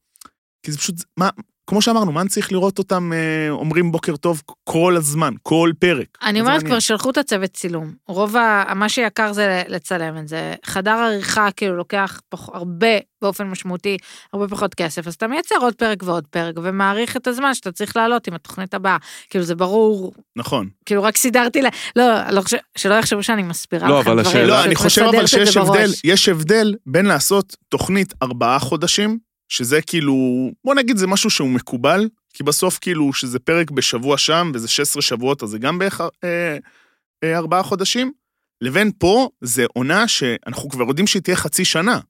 [0.62, 1.28] כי זה פשוט, מה,
[1.66, 6.06] כמו שאמרנו, מה אני צריך לראות אותם אה, אומרים בוקר טוב כל הזמן, כל פרק?
[6.22, 6.62] אני אומרת.
[6.62, 7.92] כבר שלחו את הצוות צילום.
[8.08, 8.64] רוב ה...
[8.74, 10.54] מה שיקר זה לצלם את זה.
[10.64, 12.48] חדר עריכה כאילו לוקח פח...
[12.48, 12.86] הרבה,
[13.22, 13.96] באופן משמעותי,
[14.32, 17.96] הרבה פחות כסף, אז אתה מייצר עוד פרק ועוד פרק, ומעריך את הזמן שאתה צריך
[17.96, 18.96] לעלות עם התוכנית הבאה.
[19.30, 20.68] כאילו, זה ברור, נכון.
[20.86, 21.66] כאילו, רק סידרתי ל...
[21.96, 22.56] לא, לא חושב...
[22.76, 24.36] שלא יחשבו שאני מסבירה לא, לכם אבל דברים.
[24.36, 25.90] השאלה- לא, אני חושב אבל שיש הבדל.
[26.04, 30.14] יש הבדל בין לעשות תוכנית ארבעה חודשים, שזה כאילו,
[30.64, 35.02] בוא נגיד זה משהו שהוא מקובל, כי בסוף כאילו שזה פרק בשבוע שם, וזה 16
[35.02, 36.56] שבועות, אז זה גם בערך אה,
[37.24, 38.12] אה, ארבעה חודשים,
[38.60, 42.00] לבין פה זה עונה שאנחנו כבר יודעים שהיא תהיה חצי שנה.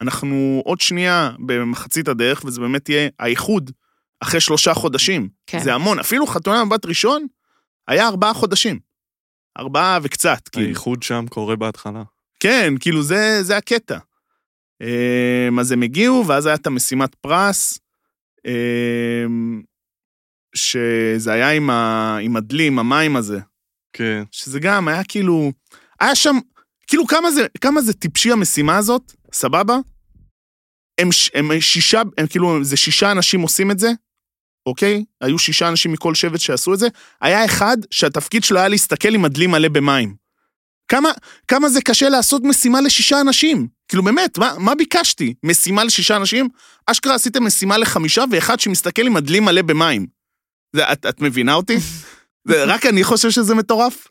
[0.00, 3.70] אנחנו עוד שנייה במחצית הדרך, וזה באמת יהיה האיחוד
[4.20, 5.28] אחרי שלושה חודשים.
[5.46, 5.58] כן.
[5.58, 7.26] זה המון, אפילו חתונה מבט ראשון
[7.88, 8.78] היה ארבעה חודשים.
[9.58, 10.66] ארבעה וקצת, כאילו.
[10.66, 12.02] האיחוד שם קורה בהתחלה.
[12.40, 13.98] כן, כאילו זה, זה הקטע.
[14.82, 17.78] אמ, אז הם הגיעו, ואז היה את המשימת פרס,
[18.46, 19.62] אמ,
[20.54, 23.38] שזה היה עם, ה, עם הדלי, עם המים הזה,
[23.92, 24.22] כן.
[24.30, 25.52] שזה גם היה כאילו,
[26.00, 26.36] היה שם,
[26.86, 29.76] כאילו כמה זה, כמה זה טיפשי המשימה הזאת, סבבה?
[31.00, 33.90] הם, הם שישה, הם כאילו, זה שישה אנשים עושים את זה,
[34.66, 35.04] אוקיי?
[35.20, 36.88] היו שישה אנשים מכל שבט שעשו את זה.
[37.20, 40.14] היה אחד שהתפקיד שלו היה להסתכל עם הדלי מלא במים.
[40.88, 41.10] כמה,
[41.48, 43.68] כמה זה קשה לעשות משימה לשישה אנשים?
[43.92, 45.34] כאילו באמת, מה, מה ביקשתי?
[45.42, 46.48] משימה לשישה אנשים?
[46.86, 50.06] אשכרה עשיתם משימה לחמישה ואחד שמסתכל עם הדלי מלא במים.
[50.76, 51.76] זה, את, את מבינה אותי?
[52.48, 54.08] זה, רק אני חושב שזה מטורף?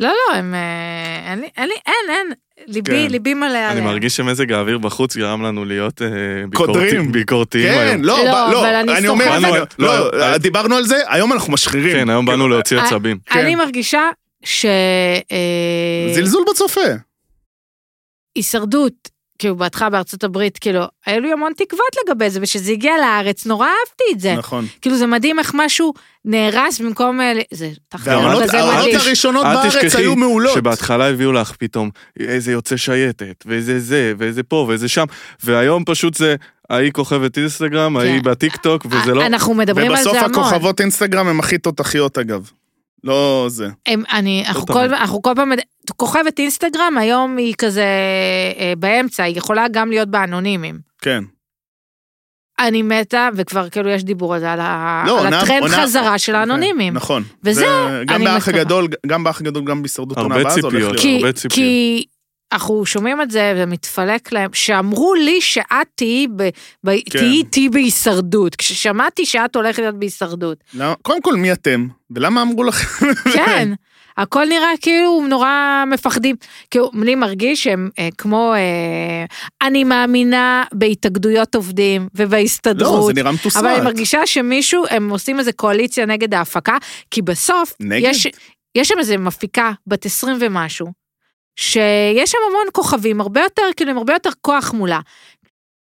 [0.00, 0.54] לא, לא, הם...
[0.54, 2.32] אה, אין לי, אין לי, אין, אין.
[2.66, 3.10] ליבי, כן.
[3.10, 3.70] ליבי מלא עליהם.
[3.76, 6.08] אני מרגיש שמזג האוויר בחוץ גרם לנו להיות אה.
[6.50, 8.04] ביקורתיים ביקורתיים כן, היום.
[8.04, 10.96] לא, לא, ב- לא, אבל אני אני אומר, אני- לא, לא, אה, דיברנו על זה,
[11.06, 11.96] היום אנחנו משחירים.
[11.96, 13.18] כן, היום באנו כאילו, להוציא אה, עצבים.
[13.32, 13.58] אני כן.
[13.58, 14.10] מרגישה
[14.44, 14.64] ש...
[15.32, 16.80] אה, זלזול בצופה.
[18.36, 23.46] הישרדות, כאילו בהתחלה בארצות הברית, כאילו, היו לי המון תקוות לגבי זה, וכשזה הגיע לארץ,
[23.46, 24.34] נורא אהבתי את זה.
[24.34, 24.66] נכון.
[24.80, 25.92] כאילו זה מדהים איך משהו
[26.24, 27.20] נהרס במקום...
[27.20, 28.96] אה, זה כזה העונות מדהים.
[28.96, 30.54] הראשונות אל בארץ היו מעולות.
[30.54, 35.04] שבהתחלה הביאו לך פתאום איזה יוצא שייטת, ואיזה זה, ואיזה פה, ואיזה שם,
[35.42, 36.36] והיום פשוט זה,
[36.70, 38.30] ההיא כוכבת אינסטגרם, ההיא כן.
[38.30, 39.26] בטיקטוק, וזה לא...
[39.26, 40.40] אנחנו מדברים על ובסוף זה המון.
[40.40, 42.50] הכוכבות אינסטגרם הם הכי תותחיות אגב.
[43.04, 43.68] לא זה.
[43.86, 44.78] הם, אני, אנחנו, תמיד.
[44.78, 45.52] כל, אנחנו כל פעם,
[45.96, 47.84] כוכבת אינסטגרם היום היא כזה
[48.58, 50.78] אה, באמצע, היא יכולה גם להיות באנונימים.
[51.02, 51.24] כן.
[52.58, 55.82] אני מתה, וכבר כאילו יש דיבור על זה, על, ה, לא, על עונה- הטרנד עונה-
[55.82, 56.94] חזרה של האנונימים.
[56.94, 57.22] נכון.
[57.44, 57.66] וזה, זה
[58.06, 58.60] גם אני באח מקווה.
[58.60, 60.74] הגדול, גם באח הגדול, גם בהישרדות עונה הבאה, זה הולך.
[60.74, 60.96] להיות.
[61.20, 61.52] הרבה ציפיות.
[61.54, 62.04] כי
[62.54, 66.42] אנחנו שומעים את זה ומתפלק להם, שאמרו לי שאת תהיי ב-
[66.84, 67.18] ב- כן.
[67.18, 70.58] תהיי איתי בהישרדות, כששמעתי שאת הולכת להיות בהישרדות.
[70.74, 71.86] למה- קודם כל, מי אתם?
[72.10, 73.06] ולמה אמרו לכם?
[73.32, 73.68] כן,
[74.18, 75.50] הכל נראה כאילו נורא
[75.86, 76.36] מפחדים.
[76.70, 79.24] כאילו, אני מרגיש שהם אה, כמו, אה,
[79.66, 83.06] אני מאמינה בהתאגדויות עובדים לא, ובהסתדרות.
[83.06, 83.62] זה נראה מתוסרט.
[83.64, 86.76] אבל אני מרגישה שמישהו, הם עושים איזה קואליציה נגד ההפקה,
[87.10, 88.08] כי בסוף, נגד?
[88.10, 88.26] יש,
[88.74, 91.03] יש שם איזה מפיקה בת 20 ומשהו,
[91.56, 95.00] שיש שם המון כוכבים, הרבה יותר, כאילו, עם הרבה יותר כוח מולה.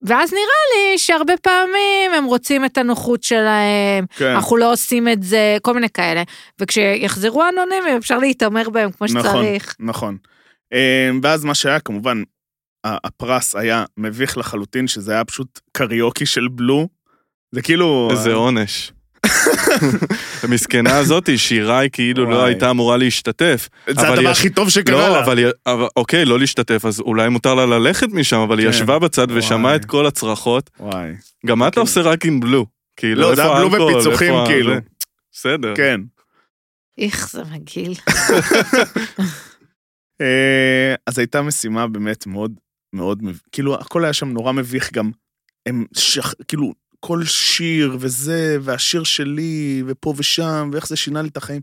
[0.03, 4.27] ואז נראה לי שהרבה פעמים הם רוצים את הנוחות שלהם, כן.
[4.27, 6.23] אנחנו לא עושים את זה, כל מיני כאלה.
[6.59, 9.77] וכשיחזרו אנונימים אפשר להתעמר בהם כמו נכון, שצריך.
[9.81, 10.17] נכון.
[10.73, 12.23] אמ, ואז מה שהיה, כמובן,
[12.85, 16.89] הפרס היה מביך לחלוטין, שזה היה פשוט קריוקי של בלו.
[17.53, 18.09] זה כאילו...
[18.11, 18.93] איזה עונש.
[20.43, 22.45] המסכנה הזאת, שירה היא כאילו לא.
[22.45, 23.69] הייתה אמורה להשתתף.
[23.91, 25.25] זה הדבר יש- הכי טוב שקרה לא, לה.
[25.25, 28.71] אבל, היא- אבל אוקיי, לא להשתתף, אז אולי מותר לה ללכת משם, אבל היא כן.
[28.75, 29.27] ישבה בצד.
[29.31, 30.71] ושמעה את כל הצרחות.
[30.81, 31.13] וואי.
[31.47, 32.67] גם מה אתה כאילו- עושה רק עם בלו?
[32.97, 34.73] כאילו, לא, זה היה בלו ה- כאילו.
[35.33, 35.75] בסדר.
[35.77, 36.01] כן.
[36.99, 37.95] איך זה מגעיל.
[40.21, 42.53] אה, אז הייתה משימה באמת מאוד
[42.93, 45.11] מאוד, כאילו הכל היה שם נורא מביך גם.
[45.67, 46.35] הם שח...
[46.49, 51.61] כאילו כל שיר וזה, והשיר שלי, ופה ושם, ואיך זה שינה לי את החיים.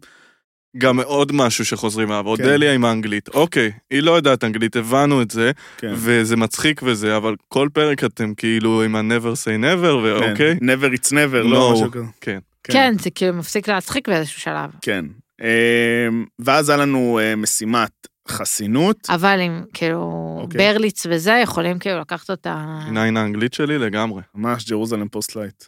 [0.77, 2.29] גם עוד משהו שחוזרים אליו, כן.
[2.29, 3.29] אודליה עם האנגלית.
[3.29, 5.93] אוקיי, היא לא יודעת אנגלית, הבנו את זה, כן.
[5.95, 10.35] וזה מצחיק וזה, אבל כל פרק אתם כאילו עם ה-never say never, ואוקיי?
[10.35, 10.57] כן.
[10.69, 11.73] never it's never, לא.
[11.73, 12.05] משהו כזה.
[12.21, 12.39] כן.
[12.63, 14.69] כן, זה כאילו מפסיק להצחיק באיזשהו שלב.
[14.81, 15.05] כן.
[15.41, 16.07] אה,
[16.39, 20.57] ואז היה לנו אה, משימת חסינות, אבל עם כאילו אוקיי.
[20.57, 22.79] ברליץ וזה, יכולים כאילו לקחת אותה...
[22.85, 24.21] עיניים האנגלית שלי לגמרי.
[24.35, 25.63] ממש Jerusalem Post light.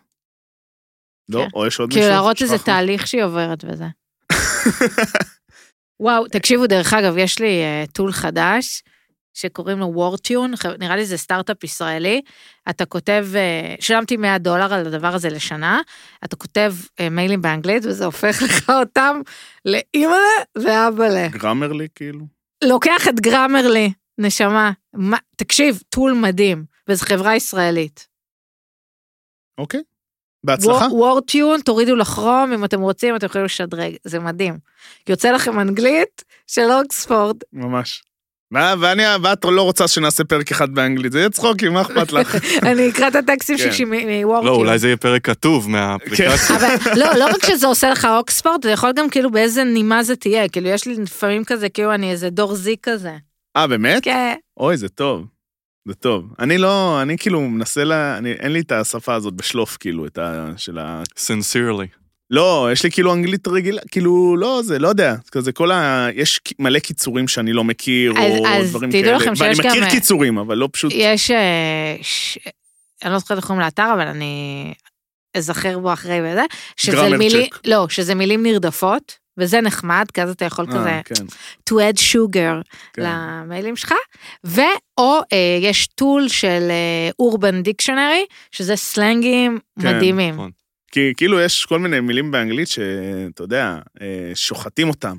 [1.30, 1.40] לא?
[1.40, 1.48] כן.
[1.54, 2.16] או יש עוד כאילו מישהו?
[2.16, 2.58] להראות איזה?
[2.58, 3.86] תהליך שהיא עוברת וזה.
[6.00, 8.84] וואו, תקשיבו, דרך אגב, יש לי אה, tool חדש,
[9.34, 12.22] שקוראים לו Wordtune, נראה לי זה סטארט-אפ ישראלי.
[12.70, 15.82] אתה כותב, אה, שילמתי 100 דולר על הדבר הזה לשנה,
[16.24, 19.22] אתה כותב uh, מיילים באנגלית, וזה הופך לך אותם
[19.66, 21.28] לאימא'לה ואבא'לה.
[21.28, 22.39] גרמרלי כאילו?
[22.64, 24.72] לוקח את גרמרלי, נשמה.
[24.94, 28.08] מה, תקשיב, טול מדהים, וזו חברה ישראלית.
[29.58, 29.82] אוקיי.
[30.44, 30.86] בהצלחה.
[30.92, 34.58] וורטיון, תורידו לכרום, אם אתם רוצים, אתם יכולים לשדרג, זה מדהים.
[35.10, 37.38] יוצא לכם אנגלית של אוקספורד.
[37.54, 38.04] ממש.
[38.54, 42.36] ואני, ואת לא רוצה שנעשה פרק אחד באנגלית, זה יהיה צחוקים, מה אכפת לך?
[42.72, 43.72] אני אקרא את הטקסטים כן.
[43.72, 44.56] שלי לא, מוורטיון.
[44.56, 46.56] אולי זה יהיה פרק כתוב מהאפליקציה.
[46.56, 50.16] אבל לא, לא רק שזה עושה לך אוקספורד, זה יכול גם כאילו באיזה נימה זה
[50.16, 53.18] תהיה, כאילו יש לי לפעמים כזה, כאילו אני איזה דור זי כזה.
[53.58, 54.04] אה, באמת?
[54.04, 54.34] כן.
[54.58, 55.26] אוי, זה טוב.
[55.88, 56.34] זה טוב.
[56.40, 57.92] אני לא, אני כאילו מנסה ל...
[57.92, 60.52] אני, אין לי את השפה הזאת בשלוף, כאילו, את ה...
[60.58, 61.04] של ה...
[61.18, 61.99] Sincerely.
[62.32, 65.16] לא, יש לי כאילו אנגלית רגילה, כאילו, לא, זה, לא יודע.
[65.32, 66.08] כזה כל ה...
[66.14, 69.16] יש מלא קיצורים שאני לא מכיר, אז- או אז דברים תדעו כאלה.
[69.18, 70.92] לכם ואני שיש גם, מכיר אה, קיצורים, אבל לא פשוט...
[70.96, 72.38] יש, אה, ש...
[73.04, 74.74] אני לא זוכרת איך קוראים לאתר, אבל אני
[75.38, 76.44] אזכר בו אחרי וזה,
[76.78, 77.60] שזה מילים, צ'ק.
[77.68, 81.26] לא, שזה מילים נרדפות, וזה נחמד, כי אז אתה יכול אה, כזה כן,
[81.70, 82.64] to add sugar
[82.94, 83.02] כן.
[83.06, 83.94] למיילים שלך,
[84.44, 86.72] ואו אה, יש טול של
[87.20, 90.34] אורבן דיקשנרי, שזה סלנגים כן, מדהימים.
[90.34, 90.59] נכון.
[90.92, 95.18] כי כאילו יש כל מיני מילים באנגלית שאתה יודע, אה, שוחטים אותם.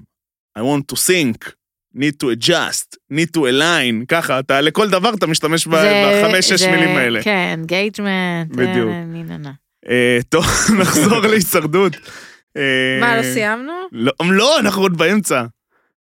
[0.59, 1.53] I want to think,
[1.97, 7.23] need to adjust, need to align, ככה, אתה לכל דבר אתה משתמש בחמש-שש מילים האלה.
[7.23, 8.91] כן, engagement, בדיוק.
[9.07, 9.53] ניננה.
[9.89, 10.45] אה, טוב,
[10.81, 11.93] נחזור להישרדות.
[12.57, 13.73] אה, מה, לא סיימנו?
[13.93, 15.45] לא, לא, אנחנו עוד באמצע.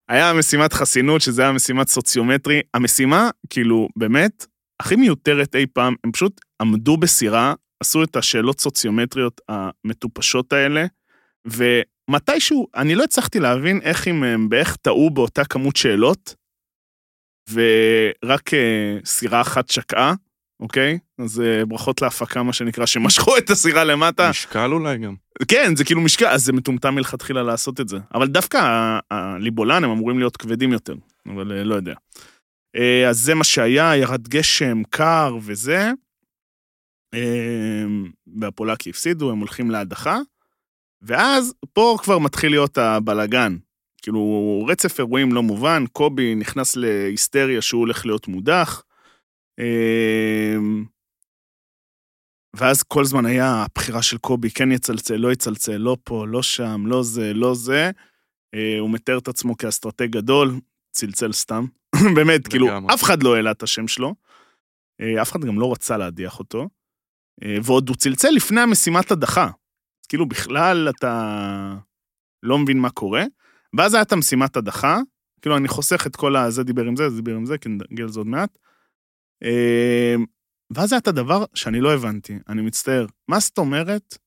[0.09, 2.61] היה משימת חסינות, שזה היה משימת סוציומטרי.
[2.73, 4.45] המשימה, כאילו, באמת,
[4.79, 10.85] הכי מיותרת אי פעם, הם פשוט עמדו בסירה, עשו את השאלות סוציומטריות המטופשות האלה,
[11.45, 16.35] ומתישהו, אני לא הצלחתי להבין איך אם הם באיך טעו באותה כמות שאלות,
[17.51, 20.13] ורק אה, סירה אחת שקעה,
[20.59, 20.99] אוקיי?
[21.19, 24.29] אז אה, ברכות להפקה, מה שנקרא, שמשכו את הסירה למטה.
[24.29, 25.15] משקל אולי גם.
[25.47, 27.97] כן, זה כאילו משקע, אז זה מטומטם מלכתחילה לעשות את זה.
[28.13, 28.59] אבל דווקא
[29.11, 31.93] הליבולן הם אמורים להיות כבדים יותר, אבל אה, לא יודע.
[33.09, 35.91] אז זה מה שהיה, ירד גשם, קר וזה.
[37.13, 37.85] אה,
[38.41, 40.19] והפולקי הפסידו, הם הולכים להדחה.
[41.01, 43.57] ואז פה כבר מתחיל להיות הבלגן.
[44.01, 48.83] כאילו, רצף אירועים לא מובן, קובי נכנס להיסטריה שהוא הולך להיות מודח.
[49.59, 50.55] אה,
[52.55, 56.83] ואז כל זמן היה הבחירה של קובי, כן יצלצל, לא יצלצל, לא פה, לא שם,
[56.85, 57.91] לא זה, לא זה.
[58.53, 60.59] אה, הוא מתאר את עצמו כאסטרטג גדול,
[60.91, 61.65] צלצל סתם.
[62.15, 62.67] באמת, כאילו.
[62.93, 64.15] אף אחד לא העלה את השם שלו.
[65.01, 66.67] אה, אף אחד גם לא רצה להדיח אותו.
[67.43, 69.45] אה, ועוד הוא צלצל לפני המשימת הדחה.
[69.45, 71.75] אז כאילו, בכלל אתה
[72.43, 73.23] לא מבין מה קורה.
[73.77, 74.99] ואז הייתה משימת הדחה,
[75.41, 76.49] כאילו, אני חוסך את כל ה...
[76.49, 78.57] זה דיבר עם זה, זה דיבר עם זה, כי נגיע לזה עוד מעט.
[79.43, 80.15] אה,
[80.73, 83.05] ואז היה את הדבר שאני לא הבנתי, אני מצטער.
[83.27, 84.17] מה זאת אומרת,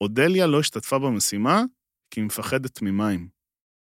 [0.00, 1.64] אודליה לא השתתפה במשימה
[2.10, 3.28] כי היא מפחדת ממים?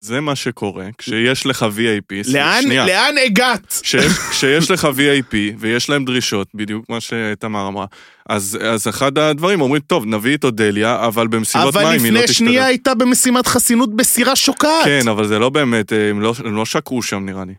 [0.01, 2.33] זה מה שקורה כשיש לך VIP.
[2.33, 2.87] לאן, שנייה.
[2.87, 3.79] לאן הגעת?
[3.83, 7.87] כשיש, כשיש לך VIP ויש להם דרישות, בדיוק מה שתמר אמרה,
[8.29, 12.19] אז, אז אחד הדברים אומרים, טוב, נביא את אודליה, אבל במסיבות אבל מים היא לא
[12.21, 12.39] לפני תשתתף.
[12.39, 14.85] שנייה הייתה במשימת חסינות בסירה שוקעת.
[14.85, 17.55] כן, אבל זה לא באמת, הם לא, הם לא שקעו שם נראה לי.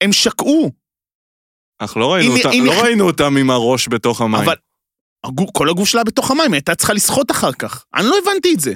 [0.00, 0.72] הם שקעו,
[1.80, 4.42] אנחנו לא ראינו, היא לא ראינו אותם עם הראש בתוך המים.
[4.42, 4.54] אבל
[5.52, 7.84] כל הגוף שלה בתוך המים, היא הייתה צריכה לשחות אחר כך.
[7.94, 8.72] אני לא הבנתי את זה.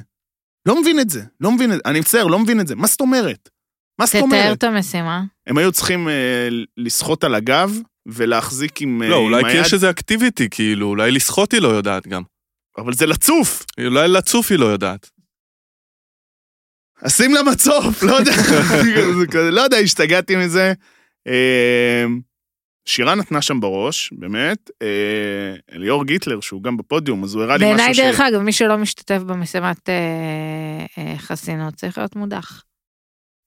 [0.66, 1.83] לא מבין את זה, לא מבין את זה.
[1.87, 2.75] אני מצטער, לא מבין את זה.
[2.75, 3.49] מה זאת אומרת?
[3.99, 4.59] מה זאת תתאר אומרת?
[4.59, 5.23] את המשימה.
[5.46, 9.66] הם היו צריכים אה, לשחות על הגב ולהחזיק עם, אה, לא, אולי עם כי היד,
[9.66, 12.23] יש איזה אקטיביטי, כאילו, אולי לשחות היא לא יודעת גם.
[12.79, 13.64] אבל זה לצוף.
[13.85, 15.11] אולי לצוף היא לא יודעת.
[17.03, 18.33] אז שים לה מצוף, לא יודע,
[19.57, 20.73] לא יודע, השתגעתי מזה.
[22.87, 24.71] שירה נתנה שם בראש, באמת.
[24.83, 28.01] אה, אליאור גיטלר, שהוא גם בפודיום, אז הוא הראה לי משהו בעיניי, ש...
[28.01, 29.95] דרך אגב, מי שלא משתתף במשימת אה,
[30.99, 32.64] אה, חסינות צריך להיות מודח.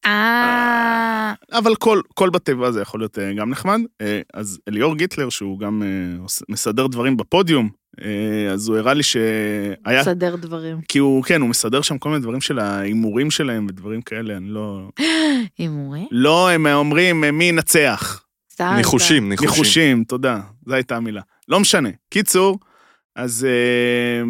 [0.05, 1.33] אה...
[1.51, 3.79] אבל כל, כל בתיבה זה יכול להיות גם נחמד.
[4.33, 5.83] אז אליאור גיטלר, שהוא גם
[6.49, 7.69] מסדר דברים בפודיום,
[8.53, 10.01] אז הוא הראה לי שהיה...
[10.01, 10.81] לסדר דברים.
[10.87, 14.49] כי הוא, כן, הוא מסדר שם כל מיני דברים של ההימורים שלהם ודברים כאלה, אני
[14.49, 14.89] לא...
[15.57, 16.07] הימורים?
[16.11, 18.22] לא, הם אומרים מי ינצח.
[18.61, 19.51] ניחושים, ניחושים.
[19.51, 21.21] ניחושים, תודה, זו הייתה המילה.
[21.47, 21.89] לא משנה.
[22.09, 22.59] קיצור,
[23.15, 24.23] אז, אה,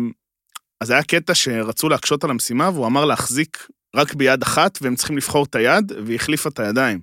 [0.81, 5.17] אז היה קטע שרצו להקשות על המשימה, והוא אמר להחזיק רק ביד אחת, והם צריכים
[5.17, 6.99] לבחור את היד, והיא החליפה את הידיים.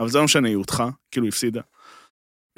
[0.00, 1.60] אבל זה לא משנה, היא הודחה, כאילו הפסידה.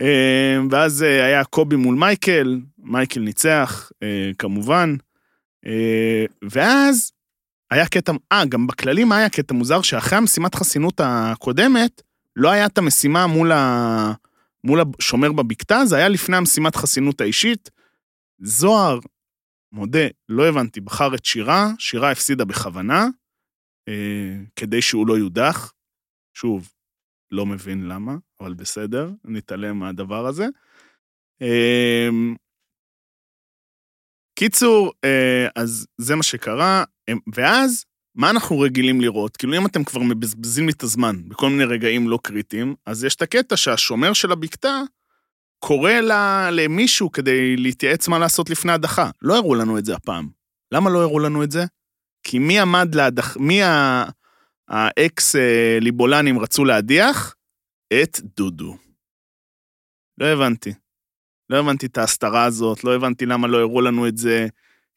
[0.00, 3.90] אה, ואז אה, היה קובי מול מייקל, מייקל ניצח,
[4.38, 4.96] כמובן.
[6.50, 7.12] ואז
[7.70, 12.02] היה קטע, אה, גם בכללים היה קטע מוזר, שאחרי המשימת חסינות הקודמת,
[12.38, 14.12] לא היה את המשימה מול, ה...
[14.64, 17.70] מול השומר בבקתה, זה היה לפני המשימת חסינות האישית.
[18.38, 18.98] זוהר,
[19.72, 23.06] מודה, לא הבנתי, בחר את שירה, שירה הפסידה בכוונה,
[23.88, 25.72] אה, כדי שהוא לא יודח.
[26.34, 26.72] שוב,
[27.30, 30.46] לא מבין למה, אבל בסדר, נתעלם מהדבר הזה.
[31.42, 32.08] אה,
[34.38, 37.84] קיצור, אה, אז זה מה שקרה, אה, ואז,
[38.18, 39.36] מה אנחנו רגילים לראות?
[39.36, 43.14] כאילו, אם אתם כבר מבזבזים לי את הזמן בכל מיני רגעים לא קריטיים, אז יש
[43.14, 44.80] את הקטע שהשומר של הבקתה
[45.58, 49.10] קורא לה, למישהו כדי להתייעץ מה לעשות לפני הדחה.
[49.22, 50.28] לא הראו לנו את זה הפעם.
[50.72, 51.64] למה לא הראו לנו את זה?
[52.22, 53.36] כי מי עמד להדח...
[53.36, 54.04] מי ה...
[54.68, 55.78] האקס אה,
[56.40, 57.34] רצו להדיח?
[58.02, 58.76] את דודו.
[60.18, 60.74] לא הבנתי.
[61.50, 64.46] לא הבנתי את ההסתרה הזאת, לא הבנתי למה לא הראו לנו את זה.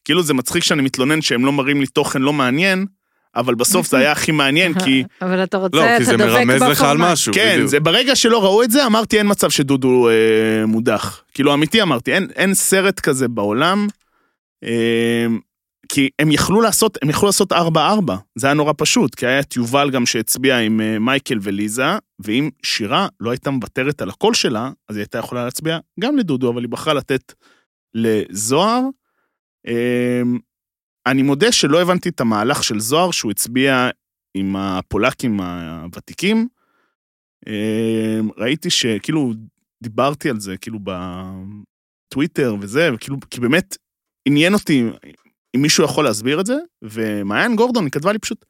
[0.04, 2.86] כאילו זה מצחיק שאני מתלונן שהם לא מראים לי תוכן לא מעניין,
[3.36, 5.04] אבל בסוף זה היה הכי מעניין, כי...
[5.22, 7.12] אבל אתה רוצה, לא, כי אתה זה דבק מרמז לך על בפורמט.
[7.12, 7.70] משהו, כן, בדיוק.
[7.70, 11.22] זה ברגע שלא ראו את זה, אמרתי, אין מצב שדודו אה, מודח.
[11.34, 13.86] כאילו, אמיתי אמרתי, אין, אין סרט כזה בעולם,
[14.64, 15.26] אה,
[15.88, 17.56] כי הם יכלו לעשות, הם יכלו לעשות 4-4,
[18.34, 22.50] זה היה נורא פשוט, כי היה את יובל גם שהצביע עם אה, מייקל וליזה, ואם
[22.62, 26.62] שירה לא הייתה מוותרת על הקול שלה, אז היא הייתה יכולה להצביע גם לדודו, אבל
[26.62, 27.32] היא בחרה לתת
[27.94, 28.82] לזוהר.
[29.66, 30.22] אה,
[31.06, 33.88] אני מודה שלא הבנתי את המהלך של זוהר, שהוא הצביע
[34.34, 36.48] עם הפולקים הוותיקים.
[37.48, 39.32] אה, ראיתי שכאילו
[39.82, 40.78] דיברתי על זה, כאילו
[42.08, 43.76] בטוויטר וזה, וכאילו, כי באמת
[44.28, 44.84] עניין אותי
[45.56, 48.44] אם מישהו יכול להסביר את זה, ומעיין גורדון, היא כתבה לי פשוט,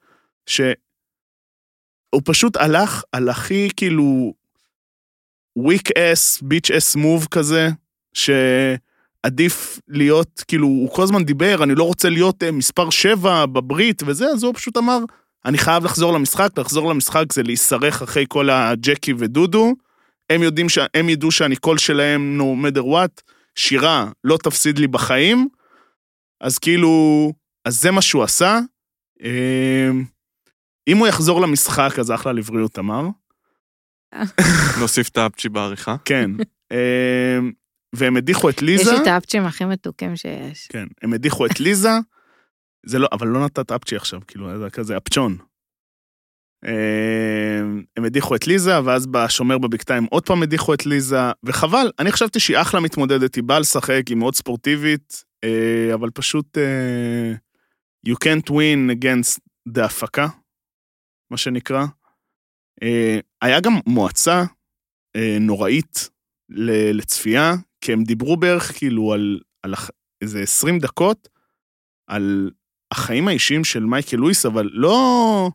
[0.46, 4.34] שהוא פשוט הלך על הכי כאילו
[5.58, 7.68] weak ass, bitch ass move כזה,
[9.26, 14.02] שעדיף להיות, כאילו, הוא כל הזמן דיבר, אני לא רוצה להיות אה, מספר 7 בברית
[14.06, 14.98] וזה, אז הוא פשוט אמר,
[15.44, 19.74] אני חייב לחזור למשחק, לחזור למשחק זה להישרך אחרי כל הג'קי ודודו,
[20.30, 20.78] הם יודעים ש...
[20.94, 25.48] הם ידעו שאני קול שלהם no matter what, שירה לא תפסיד לי בחיים,
[26.40, 27.32] אז כאילו,
[27.64, 28.58] אז זה מה שהוא עשה.
[29.22, 30.04] אמ,
[30.88, 33.08] אם הוא יחזור למשחק, אז אחלה לבריאות אמר.
[34.80, 35.96] נוסיף את האפצ'י בעריכה.
[36.04, 36.30] כן.
[37.92, 38.92] והם הדיחו את יש ליזה.
[38.92, 40.66] לי את האפצ'ים הכי מתוקים שיש.
[40.68, 41.90] כן, הם הדיחו את ליזה.
[42.86, 45.36] זה לא, אבל לא נתת אפצ'י עכשיו, כאילו, זה כזה אפצ'ון.
[46.66, 51.90] אמ, הם הדיחו את ליזה, ואז בשומר בבקתה הם עוד פעם הדיחו את ליזה, וחבל,
[51.98, 57.32] אני חשבתי שהיא אחלה מתמודדת, היא באה לשחק, היא מאוד ספורטיבית, אה, אבל פשוט אה,
[58.08, 60.26] you can't win against the הפקה,
[61.30, 61.84] מה שנקרא.
[62.82, 64.44] אה, היה גם מועצה
[65.16, 66.10] אה, נוראית
[66.94, 69.74] לצפייה, כי הם דיברו בערך כאילו על, על
[70.22, 71.28] איזה 20 דקות
[72.06, 72.50] על
[72.92, 75.50] החיים האישיים של מייקל לואיס, אבל לא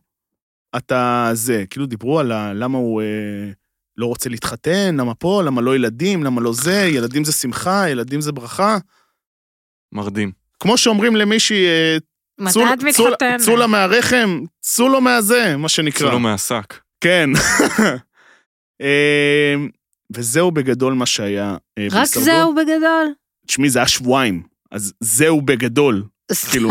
[0.76, 3.50] אתה זה, כאילו דיברו על ה- למה הוא אה,
[3.96, 8.20] לא רוצה להתחתן, למה פה, למה לא ילדים, למה לא זה, ילדים זה שמחה, ילדים
[8.20, 8.78] זה ברכה.
[9.92, 10.32] מרדים.
[10.60, 11.96] כמו שאומרים למישהי, אה,
[12.40, 13.40] מתי את צאו- מתחתנת?
[13.40, 15.98] צאו לה מהרחם, צאו לו מהזה, מה שנקרא.
[15.98, 16.74] צאו לו מהשק.
[17.00, 17.30] כן.
[20.16, 22.24] וזהו בגדול מה שהיה אה, רק בהישרדות.
[22.24, 23.14] זהו בגדול?
[23.46, 26.04] תשמעי, זה היה שבועיים, אז זהו בגדול.
[26.50, 26.68] כאילו.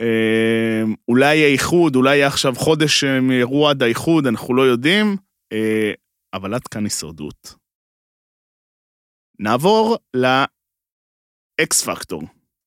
[0.00, 5.16] אה, אולי יהיה איחוד, אולי יהיה עכשיו חודש שהם יראו עד האיחוד, אנחנו לא יודעים,
[5.52, 5.92] אה,
[6.34, 7.54] אבל עד כאן הישרדות.
[9.38, 12.22] נעבור לאקס פקטור.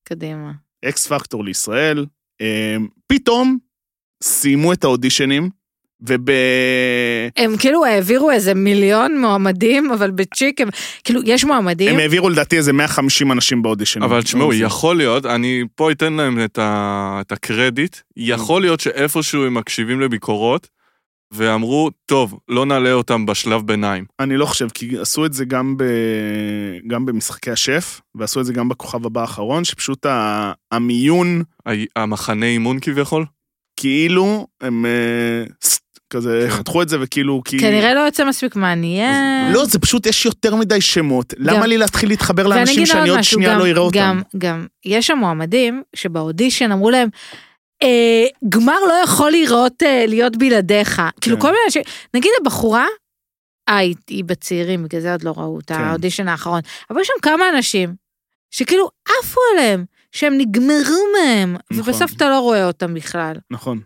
[0.08, 0.52] קדימה.
[0.86, 2.06] אקס פקטור לישראל.
[2.42, 2.76] אה,
[3.08, 3.58] פתאום
[4.24, 5.50] סיימו את האודישנים,
[6.08, 6.30] וב...
[7.38, 10.70] הם כאילו העבירו איזה מיליון מועמדים, אבל בצ'יק הם,
[11.04, 14.04] כאילו, יש מועמדים, הם העבירו לדעתי איזה 150 אנשים באודישנים.
[14.04, 19.46] אבל תשמעו, יכול להיות, אני פה אתן להם את, ה, את הקרדיט, יכול להיות שאיפשהו
[19.46, 20.68] הם מקשיבים לביקורות,
[21.32, 24.06] ואמרו, טוב, לא נעלה אותם בשלב ביניים.
[24.20, 25.84] אני לא חושב, כי עשו את זה גם, ב...
[26.88, 30.52] גם במשחקי השף, ועשו את זה גם בכוכב הבא האחרון, שפשוט ה...
[30.72, 33.26] המיון, ה- המחנה אימון כביכול?
[33.80, 35.44] כאילו, הם אה,
[36.10, 36.58] כזה כן.
[36.58, 37.60] חתכו את זה וכאילו, כי...
[37.60, 39.52] כנראה לא יוצא מספיק מעניין.
[39.52, 41.34] לא, זה פשוט, יש יותר מדי שמות.
[41.38, 44.00] למה לי להתחיל להתחבר לאנשים שאני עוד שנייה לא אראה אותם?
[44.00, 47.10] גם, גם, יש שם מועמדים שבאודישן אמרו להם,
[47.84, 51.02] אה, גמר לא יכול לראות, אה, להיות בלעדיך.
[51.22, 51.82] כאילו כל מיני אנשים,
[52.14, 52.86] נגיד הבחורה,
[53.70, 55.74] אה, היא, היא בצעירים, בגלל זה עוד לא ראו את כן.
[55.74, 57.96] האודישן האחרון, אבל יש שם כמה אנשים
[58.52, 61.80] שכאילו עפו עליהם, שהם נגמרו מהם, נכון.
[61.80, 63.34] ובסוף אתה לא רואה אותם בכלל.
[63.52, 63.80] נכון.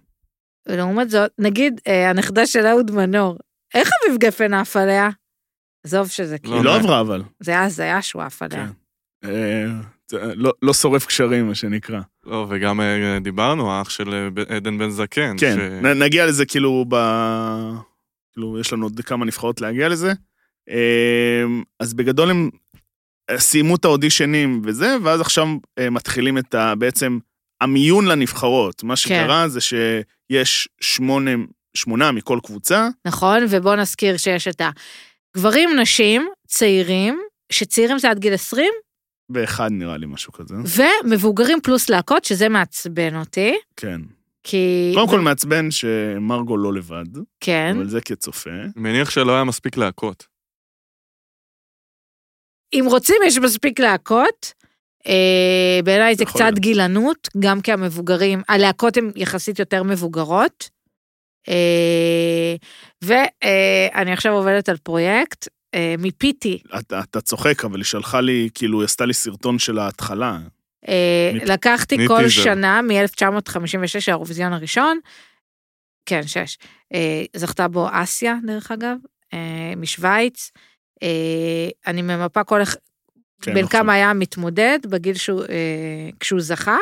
[0.69, 3.37] ולעומת זאת, נגיד אה, הנכדה של אהוד מנור,
[3.73, 5.09] איך אביב גפן עף עליה?
[5.85, 6.77] עזוב שזה היא כאילו, לא מה?
[6.77, 7.23] עברה אבל.
[7.39, 8.67] זה היה הזיה שהוא עף עליה.
[9.23, 9.29] כן.
[9.29, 9.65] אה,
[10.35, 11.99] לא- לא שורף קשרים, מה שנקרא.
[12.25, 15.35] לא, וגם אה, דיברנו, האח של עדן בן זקן.
[15.39, 16.95] כן, נגיע לזה כאילו ב...
[18.33, 20.13] כאילו, יש לנו עוד כמה נבחרות להגיע לזה.
[21.79, 22.49] אז בגדול הם
[23.37, 25.47] סיימו את האודישנים וזה, ואז עכשיו
[25.91, 26.75] מתחילים את ה...
[26.75, 27.19] בעצם
[27.61, 28.83] המיון לנבחרות.
[28.83, 31.31] מה שקרה זה שיש שמונה,
[31.73, 34.61] שמונה מכל קבוצה, נכון, ובואו נזכיר שיש את
[35.35, 38.71] הגברים, נשים, צעירים, שצעירים זה עד גיל 20,
[39.29, 40.55] ואחד נראה לי משהו כזה.
[41.05, 44.01] ומבוגרים פלוס להקות, שזה מעצבן אותי, כן.
[44.43, 44.91] כי...
[44.95, 47.05] קודם כל מעצבן שמרגו לא לבד,
[47.39, 47.73] כן.
[47.75, 48.49] אבל זה כצופה.
[48.49, 50.27] אני מניח שלא היה מספיק להקות.
[52.73, 54.53] אם רוצים, יש מספיק להקות.
[55.09, 56.59] אה, בעיניי זה קצת להיות.
[56.59, 60.69] גילנות, גם כי המבוגרים, הלהקות הן יחסית יותר מבוגרות.
[61.49, 62.55] אה,
[63.01, 68.79] ואני עכשיו עובדת על פרויקט, אה, מיפיתי, אתה, אתה צוחק, אבל היא שלחה לי, כאילו,
[68.79, 70.37] היא עשתה לי סרטון של ההתחלה.
[70.87, 72.43] אה, לקחתי מי כל טיזר?
[72.43, 74.99] שנה מ-1956, האירוויזיון הראשון,
[76.05, 76.57] כן, שש,
[76.93, 78.97] אה, זכתה בו אסיה, דרך אגב,
[79.33, 80.51] אה, משוויץ.
[81.03, 82.61] אה, אני ממפה כל
[83.41, 83.79] כן, בין עכשיו.
[83.79, 86.77] כמה היה המתמודד בגיל שהוא, אה, כשהוא זכה.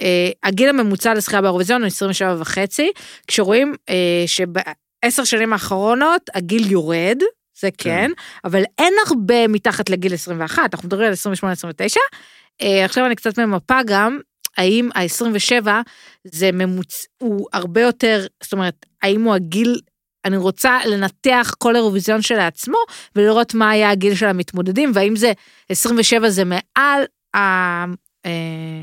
[0.00, 2.92] אה, הגיל הממוצע לזכייה באירוויזיון הוא 27 וחצי,
[3.26, 7.18] כשרואים אה, שבעשר שנים האחרונות הגיל יורד,
[7.60, 8.10] זה כן, כן.
[8.44, 11.14] אבל אין הרבה מתחת לגיל 21, אנחנו מדברים על
[11.92, 11.96] 28-29.
[12.62, 14.18] אה, עכשיו אני קצת ממפה גם,
[14.56, 15.66] האם ה-27
[16.24, 17.06] זה ממוצ...
[17.18, 19.80] הוא הרבה יותר, זאת אומרת, האם הוא הגיל,
[20.26, 22.76] אני רוצה לנתח כל אירוויזיון שלעצמו,
[23.16, 25.32] ולראות מה היה הגיל של המתמודדים, והאם זה
[25.68, 27.02] 27 זה מעל
[27.36, 27.38] ה...
[28.26, 28.30] אה,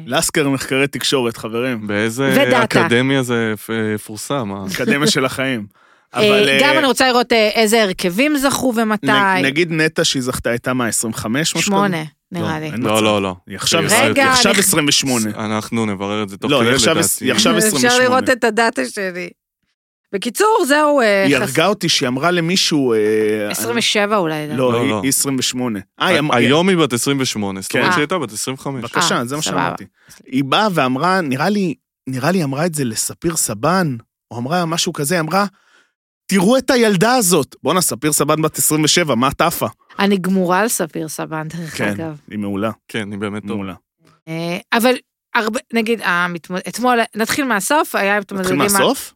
[0.05, 1.87] לסקר מחקרי תקשורת, חברים.
[1.87, 2.63] באיזה ודאטה.
[2.85, 3.69] אקדמיה זה פ-
[4.05, 4.51] פורסם?
[4.51, 4.65] אה?
[4.75, 5.65] אקדמיה של החיים.
[6.15, 6.49] אה, אבל...
[6.61, 9.07] גם אה, אני רוצה לראות אה, איזה הרכבים זכו ומתי.
[9.07, 11.41] נ- נגיד נטע שהיא זכתה הייתה מה, 25?
[11.41, 11.65] משהו כזה?
[11.65, 12.71] שמונה, נראה לי.
[12.77, 13.03] לא.
[13.03, 13.35] לא, לא.
[13.47, 15.29] היא עכשיו רגע, עשרים- היא עכשיו אני- 28.
[15.45, 16.99] אנחנו נברר את זה תוך לא, כדי, לדעתי.
[17.21, 18.03] היא עכשיו אפשר 28.
[18.03, 19.29] לראות את הדאטה שלי.
[20.13, 22.93] בקיצור, זהו, אה, היא חס- הרגה אותי שהיא אמרה למישהו...
[22.93, 24.43] אה, 27 אולי.
[24.45, 24.57] לדעתי.
[24.57, 24.99] לא, לא, היא- לא.
[25.03, 25.79] היא 28.
[26.01, 26.37] אה, היא אמרה...
[26.37, 27.91] היום היא בת 28, זאת אומרת כן.
[27.91, 28.81] שהיא הייתה בת 25.
[28.83, 29.41] בבקשה, אה, זה מה.
[29.41, 29.85] שאמרתי.
[30.25, 31.73] היא באה ואמרה, נראה לי,
[32.09, 33.95] נראה לי אמרה את זה לספיר סבן,
[34.31, 35.45] או אמרה משהו כזה, היא אמרה,
[36.25, 37.55] תראו את הילדה הזאת.
[37.63, 39.67] בואנה, ספיר סבן בת 27, מה את עפה?
[39.99, 42.17] אני גמורה על ספיר סבן, דרך כן, אגב.
[42.29, 43.45] היא מעולה, כן, היא באמת.
[43.45, 43.73] מעולה.
[44.27, 44.93] אה, אבל
[45.35, 46.61] הרבה, נגיד, המתמוד...
[46.67, 48.55] אתמול, נתחיל מהסוף, היה נתחיל.
[48.55, 49.13] מהסוף?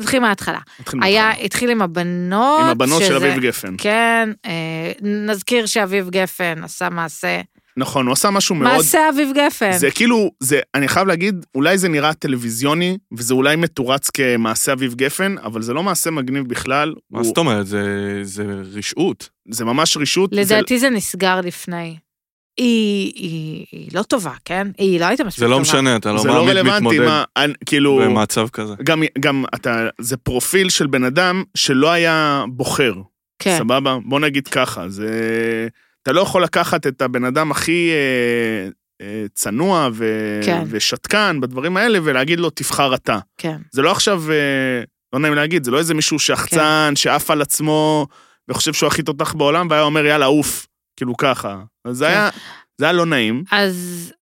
[0.00, 0.58] נתחיל מההתחלה.
[1.02, 1.30] היה.
[1.30, 2.60] התחיל עם הבנות.
[2.60, 3.74] עם הבנות של שזה- אביב גפן.
[3.78, 7.40] כן, אה, נזכיר שאביב גפן עשה מעשה.
[7.76, 8.76] נכון, הוא עשה משהו מאוד...
[8.76, 9.72] מעשה אביב גפן.
[9.72, 14.94] זה כאילו, זה, אני חייב להגיד, אולי זה נראה טלוויזיוני, וזה אולי מתורץ כמעשה אביב
[14.94, 16.94] גפן, אבל זה לא מעשה מגניב בכלל.
[17.10, 17.66] מה הוא- זאת אומרת?
[17.66, 18.44] זה- זה
[18.74, 19.28] רשעות.
[19.50, 19.96] זה ממש.
[19.96, 21.96] זה- לדעתי זה נסגר לפני.
[22.60, 24.68] היא, היא, היא לא טובה, כן?
[24.78, 25.54] היא לא הייתה מספיק זה טובה.
[25.56, 28.74] לא משנה, אתה לא זה לא מעמיד רלוונטי, מתמודד מה, אני- כאילו, במצב כזה.
[28.84, 32.92] גם, גם אתה, זה פרופיל של בן אדם שלא היה בוחר,
[33.38, 33.58] כן.
[33.58, 33.98] סבבה?
[34.04, 35.08] בוא נגיד ככה, זה...
[36.02, 38.68] אתה לא יכול לקחת את הבן אדם הכי אה,
[39.06, 40.04] אה, צנוע ו,
[40.44, 40.62] כן.
[40.70, 43.18] ושתקן בדברים האלה ולהגיד לו, תבחר אתה.
[43.38, 43.56] כן.
[43.72, 44.36] זה לא עכשיו, אה,
[45.12, 46.56] לא נעים להגיד, זה לא איזה מישהו שחצן,
[46.90, 46.96] כן.
[46.96, 48.06] שעף על עצמו
[48.48, 50.66] וחושב שהוא הכי תותח בעולם, והיה אומר, יאללה, עוף,
[51.00, 51.62] כאילו ככה.
[51.84, 52.10] אז זה כן.
[52.10, 52.30] היה,
[52.78, 53.44] זה היה לא נעים.
[53.52, 54.12] אז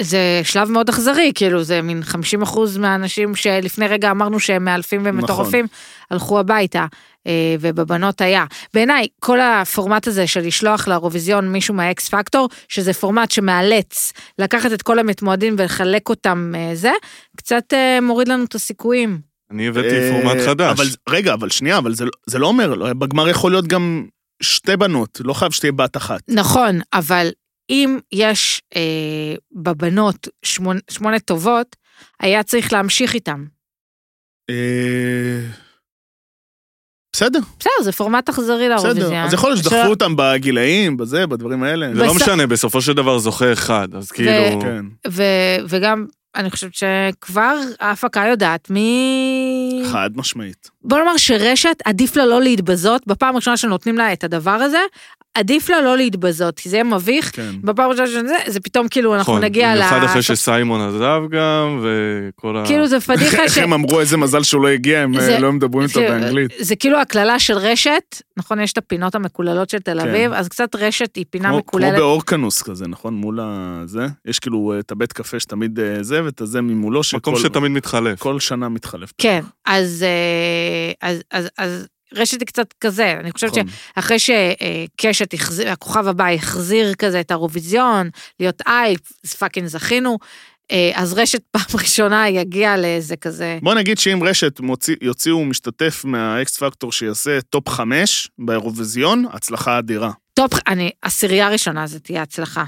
[0.00, 5.02] זה שלב מאוד אכזרי, כאילו זה מין 50 אחוז מהאנשים שלפני רגע אמרנו שהם מאלפים
[5.04, 5.66] ומטורפים,
[6.10, 6.86] הלכו הביתה,
[7.26, 8.44] אה, ובבנות היה.
[8.74, 14.82] בעיניי, כל הפורמט הזה של לשלוח לאירוויזיון מישהו מהאקס פקטור, שזה פורמט שמאלץ לקחת את
[14.82, 16.92] כל המתמודדים ולחלק אותם אה, זה,
[17.36, 19.20] קצת אה, מוריד לנו את הסיכויים.
[19.50, 20.80] אני הבאתי פורמט חדש.
[20.80, 24.06] אבל, רגע, אבל שנייה, אבל זה, זה לא אומר, לא, בגמר יכול להיות גם
[24.42, 26.20] שתי בנות, לא חייב שתהיה בת אחת.
[26.28, 27.30] נכון, אבל
[27.70, 31.76] אם יש אה, בבנות שמונה, שמונה טובות,
[32.20, 33.44] היה צריך להמשיך איתם.
[34.50, 35.46] אה,
[37.16, 39.06] בסדר, בסדר, זה פורמט אכזרי לאירוויזיון.
[39.06, 39.24] בסדר.
[39.24, 41.94] אז יכול להיות שדחפו אותם בגילאים, בזה, בדברים האלה.
[41.94, 44.60] זה לא משנה, בסופו של דבר זוכה אחד, אז כאילו...
[44.60, 44.84] כן.
[45.08, 49.82] ו- וגם, אני חושבת שכבר ההפקה יודעת מי...
[49.92, 50.70] חד משמעית.
[50.82, 54.80] בוא נאמר שרשת, עדיף לה לא להתבזות, בפעם הראשונה שנותנים לה את הדבר הזה,
[55.34, 57.30] עדיף לה לא להתבזות, כי זה יהיה מביך.
[57.36, 57.50] כן.
[57.62, 59.78] בפעם הראשונה שזה, זה פתאום כאילו אנחנו נכון, נגיע ל...
[59.78, 62.66] במיוחד אחרי שסיימון עזב גם, וכל ה...
[62.66, 63.58] כאילו זה פדיחה איך ש...
[63.58, 66.50] הם אמרו איזה מזל שהוא לא הגיע, הם זה- אה, לא מדברים איתו באנגלית.
[66.58, 68.60] זה כאילו הקללה של רשת, נכון?
[68.60, 70.08] יש את הפינות המקוללות של תל כן.
[70.08, 71.98] אביב, אז קצת רשת היא פינה כמו- כמו מקוללת.
[71.98, 73.14] באורקנוס כזה, נכון?
[73.14, 74.06] מול הזה.
[74.26, 78.18] יש כאילו אה, את הבית קפה שתמיד אה, זה, ואת הזה ממולו, מקום שתמיד מתחלף.
[78.18, 79.12] כל שנה מתחלף.
[79.18, 83.64] כן, אז, אה, אז, אז, אז רשת היא קצת כזה, אני חושבת נכון.
[83.94, 85.34] שאחרי שקשת,
[85.66, 90.18] הכוכב הבא החזיר כזה את האירוויזיון, להיות אייפ, אז fucking זכינו,
[90.72, 96.04] אה, אז רשת פעם ראשונה יגיע לאיזה כזה, בוא נגיד שאם רשת מוציא, יוציאו משתתף
[96.04, 100.10] מהאקס פקטור שיעשה top חמש באירוויזיון, הצלחה אדירה.
[100.34, 102.64] top, אני, עשירייה ראשונה זה תהיה הצלחה.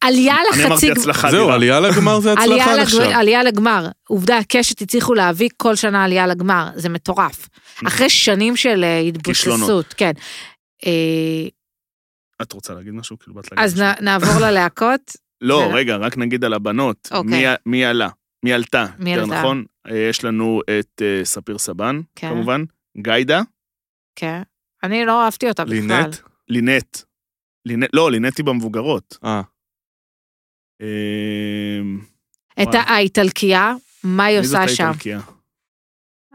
[0.00, 1.50] עלייה אני אמרתי לחצי, הצלחה זהו.
[1.50, 2.80] עלייה לגמר זה הצלחה לג...
[2.82, 3.00] נחשב.
[3.00, 3.88] עלייה לגמר.
[4.08, 7.48] עובדה, קשת הצליחו להביא כל שנה עלייה לגמר, זה מטורף.
[7.86, 8.98] אחרי שנים של אה.
[8.98, 10.12] התבוססות, כן.
[10.86, 11.48] אה,
[12.42, 13.18] את רוצה להגיד משהו?
[13.18, 14.02] כאילו באת להגיד אז משהו?
[14.02, 15.12] נ, נעבור ללהקות.
[15.40, 17.08] לא, רגע, רק נגיד על הבנות.
[17.12, 17.54] אוקיי.
[17.66, 18.08] מי, עלה?
[18.44, 18.86] מי עלתה?
[18.98, 19.38] מי עלתה?
[19.38, 19.64] נכון?
[19.90, 22.28] אה, יש לנו את ספיר סבן, כן.
[22.28, 22.64] כמובן.
[23.02, 23.42] גיידה,
[24.16, 24.42] כן.
[24.82, 25.76] אני לא אהבתי אותה בכלל.
[25.76, 26.16] לינט?
[26.48, 26.98] לינט.
[27.66, 29.18] לינט, לא, לינט היא במבוגרות.
[29.24, 29.42] אה,
[32.62, 32.78] את וואי.
[32.86, 33.74] האיטלקייה,
[34.04, 34.84] מה היא עושה שם?
[34.84, 35.20] האיטלקייה?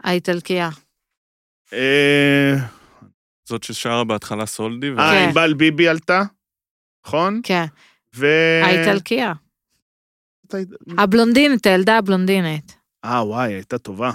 [0.02, 0.70] האיטלקייה.
[1.72, 2.54] אה,
[3.48, 4.90] זאת ששרה בהתחלה סולדי.
[4.90, 5.26] אה, כן.
[5.28, 6.22] ענבל ביבי עלתה,
[7.06, 7.40] נכון?
[7.44, 7.64] כן,
[8.14, 8.26] ו...
[8.64, 9.32] האיטלקייה.
[10.98, 12.76] הבלונדינית, הילדה הבלונדינית.
[13.04, 14.10] אה, וואי, הייתה טובה.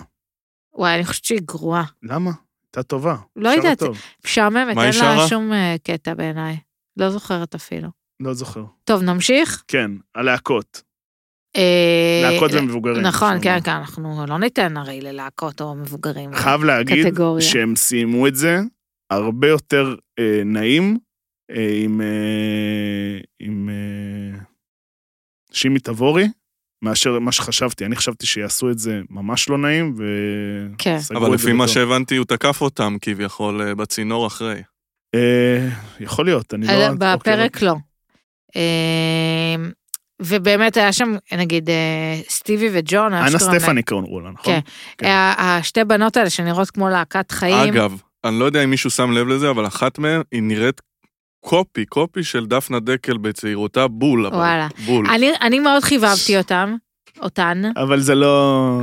[0.73, 1.83] וואי, אני חושבת שהיא גרועה.
[2.03, 2.31] למה?
[2.63, 3.15] הייתה טובה.
[3.35, 3.83] לא יודעת.
[4.25, 5.27] משעממת, אין לה?
[5.27, 6.57] שום אה, קטע בעיניי.
[6.97, 7.98] לא זוכרת אפילו.
[8.19, 8.63] לא זוכר.
[8.83, 9.63] טוב, נמשיך.
[9.67, 10.81] כן, הלהקות.
[11.55, 13.01] אה, להקות ומבוגרים.
[13.01, 13.59] נכון, כן.
[13.63, 16.33] כן, אנחנו לא ניתן הרי ללהקות או מבוגרים.
[16.35, 17.07] חייב להגיד.
[17.39, 18.59] שהם סיימו את זה
[19.11, 20.97] הרבה יותר אה, נעים
[21.51, 24.39] אה, עם, אה, עם אה,
[25.51, 26.27] שימי תבורי,
[26.83, 27.85] מאשר מה שחשבתי.
[27.85, 29.95] אני חשבתי שיעשו את זה ממש לא נעים,
[30.77, 30.95] כן.
[30.99, 31.67] וסגרו אבל לפי מה.
[31.67, 34.61] שהבנתי, הוא תקף אותם כביכול אה, בצינור אחרי.
[35.15, 36.71] אה, יכול להיות, אני לא...
[36.71, 37.75] אה, אוקיי, בפרק לא.
[38.55, 39.55] אה,
[40.21, 44.53] ובאמת היה שם, נגיד, אה, סטיבי וג'ון, אנה סטפני קראו לה, נכון?
[44.53, 44.59] כן.
[44.97, 45.07] כן.
[45.07, 47.73] אה, השתי בנות האלה שנראות כמו להקת חיים.
[47.73, 50.81] אגב, אני לא יודע אם מישהו שם לב לזה, אבל אחת מהן היא נראית
[51.39, 54.25] קופי, קופי של דפנה דקל בצעירותה, בול.
[54.25, 54.67] אבל, וואלה.
[54.85, 55.07] בול.
[55.09, 56.75] אני, אני מאוד חיבבתי אותם,
[57.21, 58.81] אותן, אבל זה לא...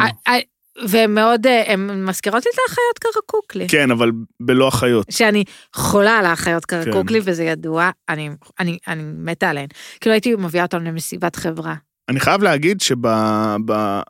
[0.89, 3.69] והן מאוד, אה, הן מזכירות לי את האחיות קרקוקלי.
[3.69, 4.11] כן, אבל
[4.41, 5.07] בלא אחיות.
[5.11, 7.31] שאני חולה על האחיות קרקוקלי, כן.
[7.31, 9.69] וזה ידוע, אני, אני, אני מתה עליהן.
[10.01, 11.75] כאילו הייתי מביאה אותם למסיבת חברה.
[12.09, 13.07] אני חייב להגיד שב...
[13.67, 14.01] ב...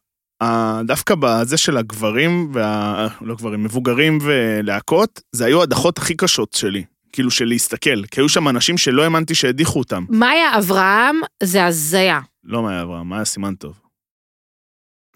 [0.84, 3.08] דווקא בזה של הגברים וה...
[3.20, 6.84] לא גברים, מבוגרים ולהקות, זה היו הדחות הכי קשות שלי.
[7.12, 10.04] כאילו של להסתכל, כי היו שם אנשים שלא האמנתי שהדיחו אותם.
[10.08, 12.20] מאיה אברהם זה הזיה.
[12.44, 13.80] לא מאיה אברהם, מאיה סימן טוב.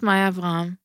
[0.02, 0.79] מאיה אברהם.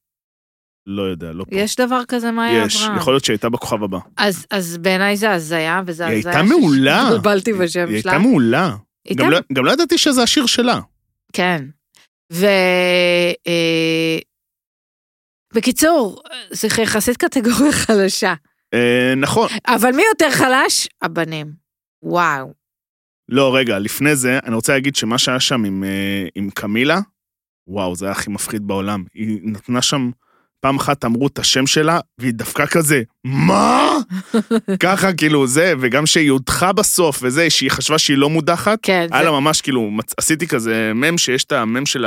[0.87, 1.55] לא יודע, לא פה.
[1.55, 2.97] יש דבר כזה מאיה יש, אברהם.
[2.97, 3.97] יכול להיות שהייתה בכוכב הבא.
[4.17, 6.31] אז, אז בעיניי זה הזיה, וזה היא הזיה.
[6.31, 7.07] הייתה מעולה.
[7.07, 8.11] התבלבלתי בשם היא שלה.
[8.11, 8.75] הייתה מעולה.
[9.05, 10.79] היא גם הייתה- לא- גם לא ידעתי שזה השיר שלה.
[11.33, 11.65] כן.
[12.33, 12.45] ו...
[13.47, 14.17] אה,
[15.53, 16.21] בקיצור,
[16.51, 18.33] זה יחסית קטגוריה חלשה.
[18.73, 19.49] אה, נכון.
[19.67, 20.87] אבל מי יותר חלש?
[21.01, 21.51] הבנים.
[22.03, 22.53] וואו.
[23.29, 26.99] לא, רגע, לפני זה, אני רוצה להגיד שמה שהיה שם עם, אה, עם קמילה,
[27.67, 29.03] וואו, זה היה הכי מפחיד בעולם.
[29.13, 30.09] היא נתנה שם,
[30.65, 33.97] פעם אחת אמרו את השם שלה, והיא דפקה כזה, מה?
[34.79, 39.23] ככה, כאילו, זה, וגם שהיא הודחה בסוף, וזה, שהיא חשבה שהיא לא מודחת, כן, היה
[39.23, 39.29] זה...
[39.29, 42.05] לה ממש, כאילו, מצ- עשיתי כזה מם, שיש את המם של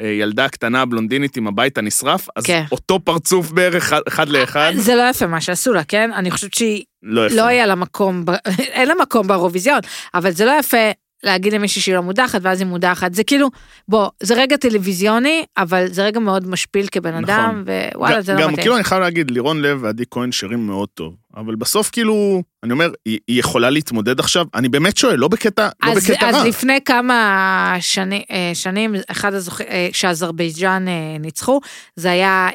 [0.00, 2.64] הילדה הקטנה הבלונדינית עם הבית הנשרף, אז כן.
[2.72, 6.10] אותו פרצוף בערך אחד- אחד לאחד, זה לא יפה מה שעשו לה, כן?
[6.14, 7.36] אני חושבת שהיא לא יפה.
[7.36, 8.30] לא היה לה מקום, ב...
[8.76, 9.80] אין לה מקום באירוויזיון,
[10.14, 10.90] אבל זה לא יפה
[11.22, 13.14] להגיד למישהי שהיא לא מודחת, ואז היא מודחת.
[13.14, 13.48] זה כאילו,
[13.88, 17.24] בוא, זה רגע טלוויזיוני, אבל זה רגע מאוד משפיל כבן נכון.
[17.24, 17.62] אדם,
[17.94, 18.62] ווואלה, זה לא גם מתאים.
[18.62, 22.72] כאילו אני חייב להגיד, לירון לב ועדי כהן שרים מאוד טוב, אבל בסוף כאילו, אני
[22.72, 24.46] אומר, היא, היא יכולה להתמודד עכשיו?
[24.54, 26.48] אני באמת שואל, לא בקטע, לא אז, בקטע אז רע.
[26.48, 29.60] לפני כמה שני, אה, שנים, אחד הזוכ...
[29.60, 31.60] אה, שאזרבייג'אן אה, ניצחו,
[31.96, 32.48] זה היה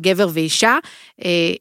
[0.00, 0.78] גבר ואישה.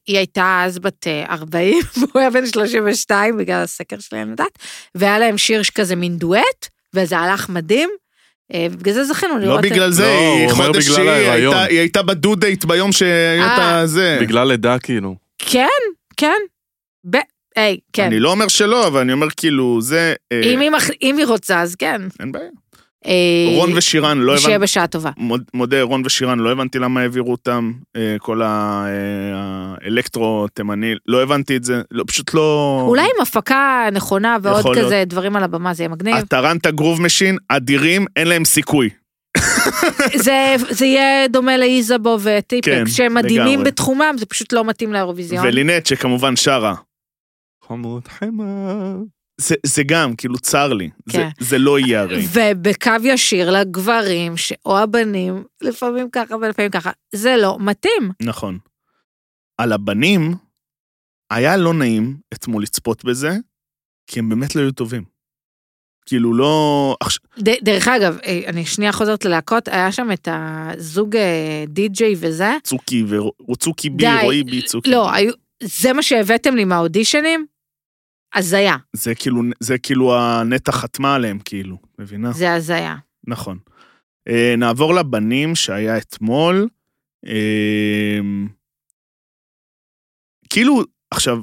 [0.08, 4.60] היא הייתה אז בת אה, 40, והוא היה בן 32, בגלל הסקר שלי, אני יודעת,
[4.96, 7.90] והיה להם שיר כזה מין דואט, וזה הלך מדהים.
[8.56, 9.62] ובגלל זה זכינו לא לראות...
[9.62, 11.10] בגלל זה, לא, היא חודש בגלל שהיא.
[11.10, 12.90] הייתה, היא הייתה בדו דייט ביום
[13.40, 13.80] אה.
[13.80, 14.18] הזה.
[14.22, 15.16] בגלל לידה כאילו.
[15.38, 15.68] כן,
[16.18, 16.38] כן.
[17.10, 17.18] ב...
[17.56, 18.04] היי, כן.
[18.06, 20.14] אני לא אומר שלא, אבל אני אומר כאילו, זה...
[20.32, 20.90] אה, אם היא, מח...
[21.02, 22.02] אם היא רוצה, אז כן.
[22.20, 22.50] אין בעיה.
[23.06, 23.12] אה,
[23.56, 25.10] רון ושירן, לא שיהיה הבנתי, בשעה טובה.
[25.18, 28.48] מוד- מודה, רון ושירן, לא הבנתי למה העבירו אותם, אה, כל אה,
[29.84, 32.80] האלקטרו תימני, לא הבנתי את זה, לא, פשוט לא...
[32.88, 36.16] אולי עם הפקה נכונה ועוד כזה דברים על הבמה, זה יהיה מגניב.
[36.16, 38.90] הטרנטה גרוב משין, אדירים, אין להם סיכוי.
[40.16, 43.64] זה, זה יהיה דומה לאיזבו וטיפקס, כן, שהם מדהימים לגמרי.
[43.72, 45.46] בתחומם, זה פשוט לא מתאים לאירוויזיון.
[45.46, 46.74] ולינט שכמובן שרה.
[47.68, 48.94] חמוד חמא.
[49.42, 50.90] זה, זה גם, כאילו, צר לי.
[51.06, 51.30] זה, כן.
[51.40, 52.26] זה לא יהיה הרי.
[52.34, 58.12] ובקו ישיר לגברים, ש- או הבנים, לפעמים ככה ולפעמים ככה, זה לא מתאים.
[58.22, 58.58] נכון.
[59.58, 60.36] על הבנים,
[61.32, 63.32] היה לא נעים אתמול לצפות בזה,
[64.08, 65.04] כי הם באמת לא היו טובים.
[66.06, 66.96] כאילו, לא...
[67.40, 72.50] ד, דרך אגב, אה, אני שנייה חוזרת ללהקות, היה שם את הזוג אה, די-ג'יי וזה.
[72.64, 74.20] צוקי ורוצוקי בי, די.
[74.24, 74.90] רועי בי, צוקי.
[74.90, 77.46] לא, היו, זה מה שהבאתם לי מהאודישנים?
[78.36, 82.32] הזיה, זה כאילו, זה כאילו הנטע חתמה עליהם, כאילו, מבינה?
[82.32, 82.96] זה הזיה.
[83.28, 83.58] נכון.
[84.28, 86.68] אה, נעבור לבנים שהיה אתמול.
[87.28, 88.20] אה,
[90.50, 91.42] כאילו, עכשיו,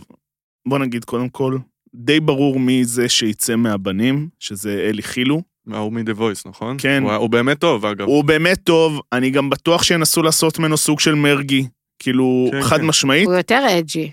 [0.68, 1.59] בוא נגיד קודם כל,
[1.95, 5.43] די ברור מי זה שיצא מהבנים, שזה אלי חילו.
[5.72, 6.76] ההוא מ-The Voice, נכון?
[6.80, 7.03] כן.
[7.03, 8.07] הוא, הוא באמת טוב, אגב.
[8.07, 11.66] הוא באמת טוב, אני גם בטוח שינסו לעשות ממנו סוג של מרגי.
[11.99, 12.87] כאילו, כן, חד כן.
[12.87, 14.11] משמעית, הוא יותר אג'י.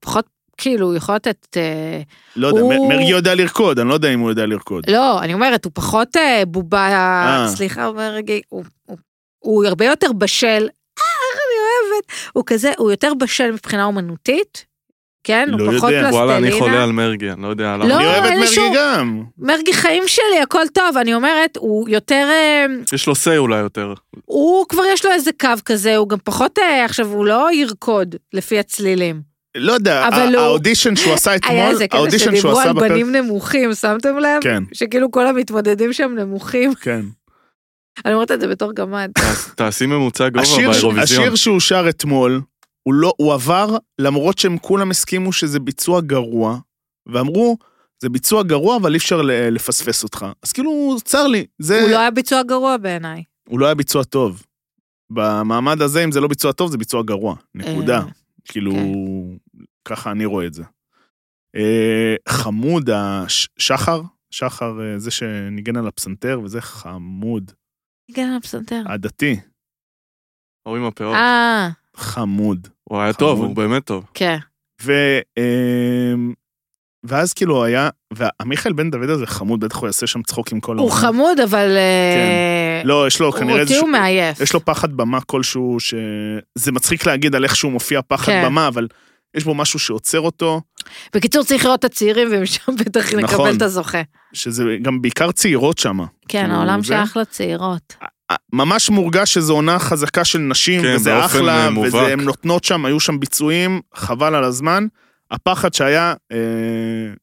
[0.00, 0.26] פחות,
[0.58, 1.56] כאילו, הוא יכול לתת...
[1.56, 2.00] אה,
[2.36, 4.90] לא יודע, הוא- מ- מרגי יודע לרקוד, אני לא יודע אם הוא יודע לרקוד.
[4.90, 7.48] לא, אני אומרת, הוא פחות אה, בובה, אה.
[7.48, 8.96] סליחה, מרגי, הוא, הוא,
[9.38, 11.58] הוא הרבה יותר בשל, אה, איך אני
[11.92, 14.64] אוהבת, הוא כזה, הוא יותר בשל מבחינה אומנותית,
[15.24, 15.48] כן?
[15.50, 16.08] לא הוא פחות יודע.
[16.12, 16.66] וואלה, אני פלסטלינה.
[16.72, 17.86] חולה על מרגי, אני לא יודע למה.
[17.88, 19.22] לא, אני אוהב את מרגי שום- גם.
[19.38, 22.28] מרגי חיים שלי, הכל טוב, אני אומרת, הוא יותר,
[22.92, 23.94] יש לו say אולי יותר.
[24.24, 28.58] הוא כבר יש לו איזה קו כזה, הוא גם פחות, עכשיו, הוא לא ירקוד לפי
[28.58, 29.35] הצלילים.
[29.56, 32.60] לא יודע, אבל ה- הוא- האודישן שהוא עשה היה אתמול, איזה קטע האודישן שהוא שדיברו
[32.60, 32.90] עשה על בפרק...
[32.90, 34.42] בנים נמוכים, שמתם לב?
[34.42, 36.74] כן, שכאילו כל המתמודדים שם נמוכים.
[36.74, 37.00] כן.
[38.04, 39.10] אני אומרת את זה בתור גמד.
[39.18, 40.98] תעש- תעשי ממוצע גובה באירוויזיון.
[40.98, 42.40] השיר שהוא שר אתמול,
[42.82, 46.58] הוא לא, הוא עבר, למרות שהם כולם הסכימו שזה ביצוע גרוע,
[47.06, 47.56] ואמרו,
[48.02, 50.26] זה ביצוע גרוע, אבל אי אפשר לפספס אותך.
[50.42, 51.82] אז כאילו, צר לי, זה...
[51.82, 53.22] הוא לא היה ביצוע גרוע בעיניי.
[53.48, 54.42] הוא לא היה ביצוע טוב.
[55.10, 57.34] במעמד הזה, אם זה לא ביצוע טוב, זה ביצוע גרוע.
[57.54, 57.98] נקודה.
[57.98, 58.02] אה,
[58.48, 58.92] כאילו, כן.
[59.86, 60.62] ככה אני רואה את זה.
[61.56, 67.52] אה, חמוד, הש- שחר, שחר, אה, זה שניגן על הפסנתר, וזה חמוד.
[68.08, 68.82] ניגן על הפסנתר.
[68.86, 69.40] הדתי,
[70.66, 71.14] ההוא עם הפאות.
[71.14, 72.68] אה, חמוד.
[72.84, 73.40] הוא היה טוב.
[73.40, 74.04] הוא באמת טוב.
[74.14, 74.36] כן.
[74.82, 74.92] ו...
[75.36, 76.32] אמ,
[77.04, 80.90] ואז כאילו היה, והמיכאל בן דוד הזה חמוד, בטח הוא יעשה שם צחוקים כל הוא
[80.90, 81.06] העונה.
[81.06, 81.76] חמוד, אבל...
[81.76, 83.80] אה, לא, יש לו כנראה אותי איזשהו...
[83.80, 84.40] הוא מעייף.
[84.40, 85.94] יש לו פחד במה כלשהו, ש...
[86.54, 88.42] זה מצחיק להגיד על איך שהוא מופיע פחד כן.
[88.44, 88.86] במה, אבל
[89.36, 90.60] יש בו משהו שעוצר אותו,
[91.14, 93.20] בקיצור, צריך לראות את הצעירים, ומשם בטח נכון.
[93.24, 94.02] נקבל את הזוכה.
[94.32, 95.98] שזה גם בעיקר צעירות שם.
[96.28, 97.96] כן, כאילו, העולם זה- שייך לצעירות.
[98.52, 101.70] ממש מורגש שזו עונה חזקה של נשים, כן, וזה אחלה, אה.
[101.92, 104.86] והן נותנות שם, היו שם ביצועים, חבל על הזמן.
[105.30, 106.36] הפחד שהיה, אה,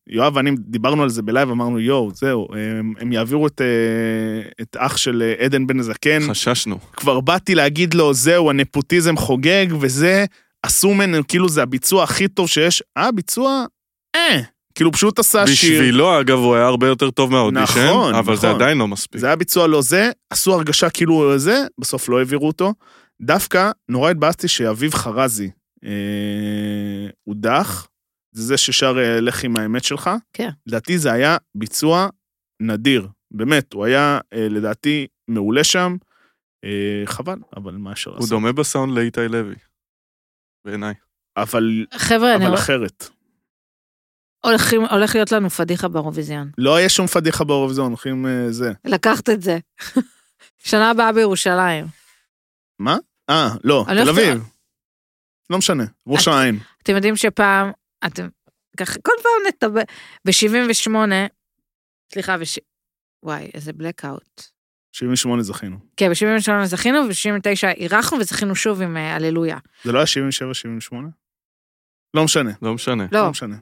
[0.08, 2.48] יואב ואני דיברנו על זה בלייב, אמרנו, יואו, זהו,
[2.80, 6.20] הם, הם יעבירו את, אה, את אח של אה, עדן בן זקן.
[6.30, 6.78] חששנו.
[6.94, 10.26] כבר באתי להגיד לו, זהו, הנפוטיזם חוגג, וזה,
[10.64, 12.84] עשו ממנו, כאילו זה הביצוע הכי טוב שיש.
[12.98, 13.66] אה, ביצוע,
[14.16, 14.42] אה,
[14.76, 15.82] כאילו פשוט עשה שיר.
[15.82, 18.62] בשבילו, אגב, הוא היה הרבה יותר טוב מהאודישן, נכון, אבל זה נכון.
[18.62, 19.22] עדיין לא מספיק.
[19.22, 22.74] זה היה ביצוע לא זה, עשו הרגשה כאילו זה, בסוף לא העבירו אותו.
[23.22, 25.52] דווקא נורא התבאסתי שאביב חרזי
[25.86, 27.88] אה, הודח,
[28.36, 30.10] זה זה ששר אה, לך עם האמת שלך.
[30.34, 30.50] כן.
[30.68, 32.08] לדעתי זה היה ביצוע
[32.62, 35.96] נדיר, באמת, הוא היה אה, לדעתי מעולה שם.
[36.66, 38.30] אה, חבל, אבל מה אפשר הוא לעשות?
[38.30, 39.56] דומה בסאונד לאיתי לוי.
[40.66, 40.94] בעיניי.
[41.38, 43.04] אבל, חבר'ה, אני אבל רואה- אחרת.
[44.46, 46.52] הולכים- הולך להיות לנו פדיחה באירוויזיון.
[46.58, 48.72] לא יהיה שום פדיחה באירוויזיון, הולכים אה, זה.
[48.86, 49.58] לקחת את זה.
[50.70, 51.86] שנה הבאה בירושלים.
[52.80, 52.98] מה?
[53.30, 54.44] אה, לא, אני תל אביב.
[55.50, 56.60] לא משנה, ראש את- העין.
[56.84, 57.72] אתם יודעים שפעם,
[58.06, 58.28] אתם,
[58.78, 59.82] ככה, כל פעם נטבע,
[60.28, 60.92] ב-78,
[62.14, 62.60] סליחה, בש...
[63.24, 64.44] וואי, איזה blackout.
[64.94, 65.78] 78 זכינו.
[65.98, 69.58] כן, ב-78 זכינו, וב-79 אירחנו וזכינו שוב עם אה, הללויה.
[69.84, 70.06] זה לא היה
[70.92, 70.96] 77-78?
[72.14, 73.06] לא משנה, לא משנה.
[73.12, 73.56] לא, לא משנה.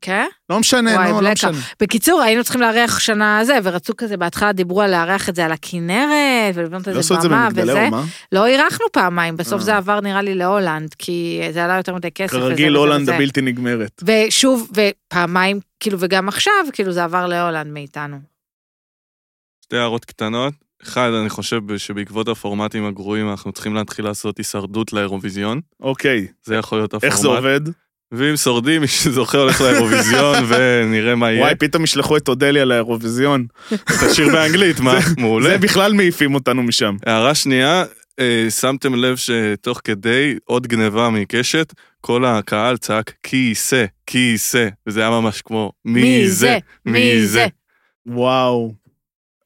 [0.00, 0.26] כן?
[0.50, 1.32] לא משנה, וואי, לא, לא.
[1.32, 1.58] משנה.
[1.80, 5.52] בקיצור, היינו צריכים לארח שנה זה, ורצו כזה, בהתחלה דיברו על לארח את זה על
[5.52, 7.88] הכנרת, ולבנות לא איזה זה במה וזה.
[8.32, 9.64] לא אירחנו פעמיים, בסוף אה.
[9.64, 12.32] זה עבר נראה לי להולנד, כי זה עלה יותר מדי כסף.
[12.32, 13.10] כרגיל הולנד.
[13.10, 14.02] הבלתי נגמרת.
[14.06, 18.16] ושוב, ופעמיים, כאילו, וגם עכשיו, כאילו, זה עבר להולנד מאיתנו.
[19.64, 20.63] שתי הערות קטנות.
[20.84, 25.60] אחד, אני חושב שבעקבות הפורמטים הגרועים אנחנו צריכים להתחיל לעשות הישרדות לאירוויזיון.
[25.80, 27.12] אוקיי, זה יכול להיות הפורמט.
[27.12, 27.60] איך זה עובד?
[28.12, 31.42] ואם שורדים, מי שזוכה הולך לאירוויזיון, ונראה מה יהיה.
[31.42, 33.46] וואי, פתאום ישלחו את אודליה לאירוויזיון.
[34.00, 34.98] תשאיר באנגלית, מה?
[35.18, 35.50] מעולה.
[35.50, 36.96] זה בכלל מעיפים אותנו משם.
[37.06, 37.84] הערה שנייה,
[38.20, 45.10] אה, שמתם לב שתוך כדי עוד גניבה מקשת, כל הקהל צעק כיסא, כיסא, וזה היה
[45.10, 47.46] ממש כמו מי זה, מי זה.
[48.06, 48.83] וואו.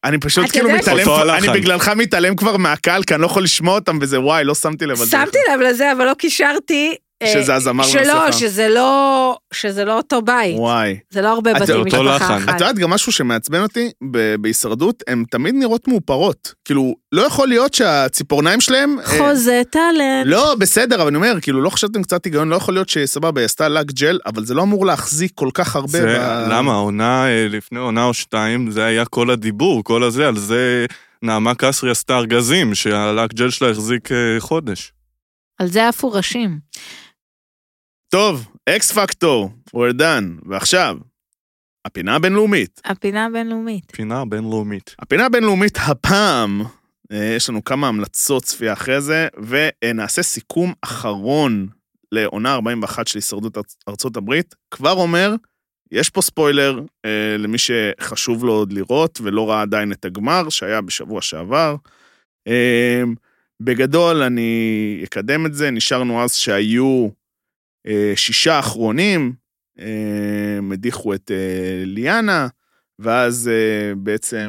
[0.05, 1.49] אני פשוט כאילו מתעלם, אני.
[1.49, 5.01] בגללך מתעלם כבר מהקהל, כי אני לא יכול לשמוע אותם, וזה וואי, לא שמתי לב
[5.01, 5.11] על זה.
[5.11, 6.97] שמתי לב לזה, אבל לא קישרתי.
[7.23, 8.33] אה, שזה הזמר שלא.
[8.33, 10.57] שזה לא, שזה לא אותו בית.
[10.59, 10.99] וואי.
[11.11, 12.17] זה לא הרבה את- בתים משפחה.
[12.39, 12.49] אחת.
[12.49, 16.55] את יודעת גם משהו שמעצבן אותי ב- בהישרדות, הן תמיד נראות מאופרות.
[16.65, 18.97] כאילו, לא יכול להיות שהציפורניים שלהם...
[19.01, 20.27] אה, חוזה טאלנט.
[20.27, 23.45] לא, בסדר, אבל אני אומר, כאילו, לא חשבתם קצת היגיון, לא יכול להיות שסבבה, היא
[23.45, 25.89] עשתה לק ג'ל, אבל זה לא אמור להחזיק כל כך הרבה.
[25.89, 26.75] זה, ב- למה?
[26.75, 30.87] עונה, אה, לפני עונה או שתיים, זה היה כל הדיבור, כל הזה, על זה
[31.23, 34.93] נעמה קסרי עשתה ארגזים, שהלק ג'ל שלה החזיק אה, חודש.
[35.59, 36.59] על זה עפו ראשים.
[38.09, 40.49] טוב, אקס פקטור, we're done.
[40.49, 40.97] ועכשיו,
[41.87, 42.81] הפינה הבינלאומית.
[42.85, 43.93] הפינה הבינלאומית.
[43.93, 44.95] פינה בינלאומית.
[44.99, 46.61] הפינה הבינלאומית הפעם,
[47.13, 49.29] אה, יש לנו כמה המלצות צפייה אחרי זה,
[49.83, 51.69] ונעשה סיכום אחרון
[52.13, 54.55] לעונה 41 של הישרדות ארצ- ארצות הברית.
[54.71, 55.35] כבר אומר,
[55.93, 60.81] יש פה ספוילר אה, למי שחשוב לו עוד לראות ולא ראה עדיין את הגמר שהיה
[60.81, 61.77] בשבוע שעבר.
[62.49, 63.03] אה,
[63.63, 64.51] בגדול, אני
[65.05, 67.09] אקדם את זה, נשארנו אז שהיו
[68.15, 69.33] שישה אחרונים,
[69.79, 72.49] אה, הדיחו את אה, ליאנה,
[72.99, 74.49] ואז אה, בעצם...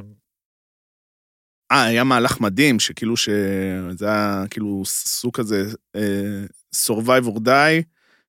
[1.71, 5.65] אה, היה מהלך מדהים, שכאילו שזה היה כאילו סוג כזה
[5.95, 7.83] אה, survive or die,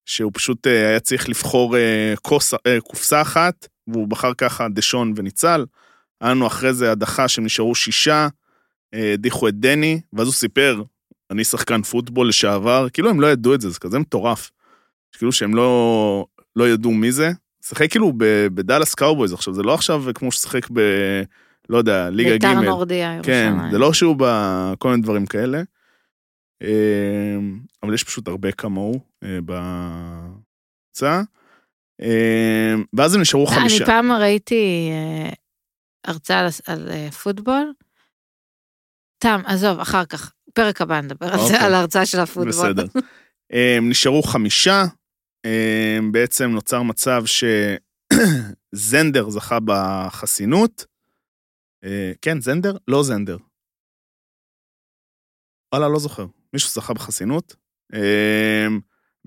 [0.06, 2.14] שהוא פשוט אה, היה צריך לבחור אה,
[2.66, 5.64] אה, קופסה אחת, והוא בחר ככה דשון וניצל.
[6.20, 8.28] היה לנו אחרי זה הדחה שהם נשארו שישה,
[8.94, 10.82] אה, הדיחו את דני, ואז הוא סיפר,
[11.30, 14.50] אני שחקן פוטבול לשעבר, כאילו הם לא ידעו את זה, זה כזה מטורף.
[15.18, 17.30] כאילו שהם לא, לא ידעו מי זה.
[17.64, 18.12] שיחק כאילו
[18.54, 20.80] בדאלאס קאובויז עכשיו, זה לא עכשיו כמו ששיחק ב...
[21.68, 22.32] לא יודע, ליגה ג'.
[22.32, 23.70] ביתר נורדיה, כן, ירושלים.
[23.72, 25.62] זה לא שהוא בכל מיני דברים כאלה.
[26.62, 31.22] אמ, אבל יש פשוט הרבה כמוהו אה, בקבוצה.
[32.02, 33.86] אמ, ואז הם נשארו אני חמישה.
[33.86, 35.30] פעם ראיתי אה,
[36.04, 37.72] הרצאה על- אה, פוטבול.
[39.18, 40.32] תם, עזוב, אחר כך.
[40.54, 41.56] פרק הבא נדבר על אוקיי.
[41.58, 42.48] על ההרצאה של הפוטבול.
[42.48, 42.84] בסדר.
[43.52, 44.84] אמ, נשארו חמישה.
[45.44, 47.22] אמ, בעצם נוצר מצב
[48.74, 50.84] שזנדר זכה בחסינות.
[51.84, 52.76] אה, כן, זנדר?
[52.88, 53.36] לא זנדר.
[55.74, 56.26] וואלה, לא זוכר.
[56.52, 57.56] מישהו זכה בחסינות.
[57.94, 58.80] אמ,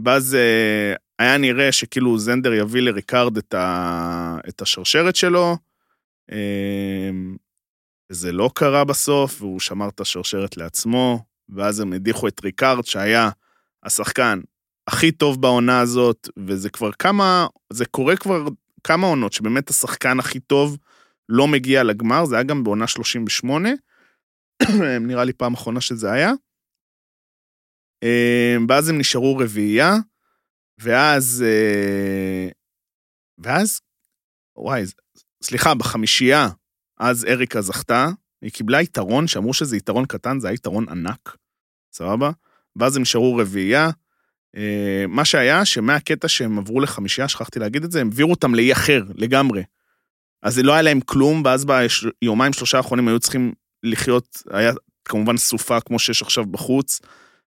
[0.05, 4.37] ואז אה, היה נראה שכאילו זנדר יביא לריקארד את, ה...
[4.49, 5.57] את השרשרת שלו.
[6.31, 7.37] אמ,
[8.11, 13.29] וזה לא קרה בסוף, והוא שמר את השרשרת לעצמו, ואז הם הדיחו את ריקארד, שהיה
[13.83, 14.39] השחקן
[14.87, 18.45] הכי טוב בעונה הזאת, וזה כבר כמה, זה קורה כבר
[18.83, 20.77] כמה עונות, שבאמת השחקן הכי טוב
[21.29, 23.69] לא מגיע לגמר, זה היה גם בעונה 38,
[25.07, 26.31] נראה לי פעם אחרונה שזה היה.
[28.03, 29.93] אה, ואז הם נשארו רביעייה,
[30.77, 32.49] ואז, אה,
[33.37, 33.81] ואז,
[34.57, 34.83] וואי,
[35.43, 36.49] סליחה, בחמישייה,
[36.99, 38.07] אז אריקה זכתה,
[38.41, 41.37] היא קיבלה יתרון, שאמרו שזה יתרון קטן, זה היה יתרון ענק,
[41.93, 42.31] סבבה?
[42.75, 43.89] ואז הם נשארו רביעייה.
[44.57, 48.71] אה, מה שהיה, שמהקטע שהם עברו לחמישייה, שכחתי להגיד את זה, הם העבירו אותם לאי
[48.71, 49.63] אחר, לגמרי.
[50.43, 51.65] אז לא היה להם כלום, ואז
[52.21, 54.71] ביומיים שלושה האחרונים היו צריכים לחיות, היה
[55.05, 56.99] כמובן סופה כמו שיש עכשיו בחוץ,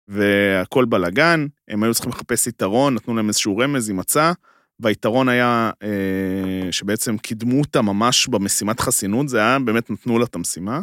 [0.08, 4.32] והכל בלאגן, הם היו צריכים לחפש יתרון, נתנו להם איזשהו רמז, היא מצאה,
[4.80, 10.34] והיתרון היה אה, שבעצם קידמו אותה ממש במשימת חסינות, זה היה, באמת נתנו לה את
[10.34, 10.80] המשימה.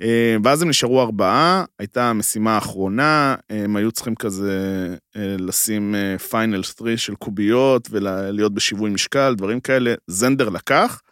[0.00, 5.94] אה, ואז הם נשארו ארבעה, הייתה המשימה האחרונה, הם היו צריכים כזה אה, לשים
[6.30, 11.02] Final 3 של קוביות ולהיות בשיווי משקל, דברים כאלה, זנדר לקח,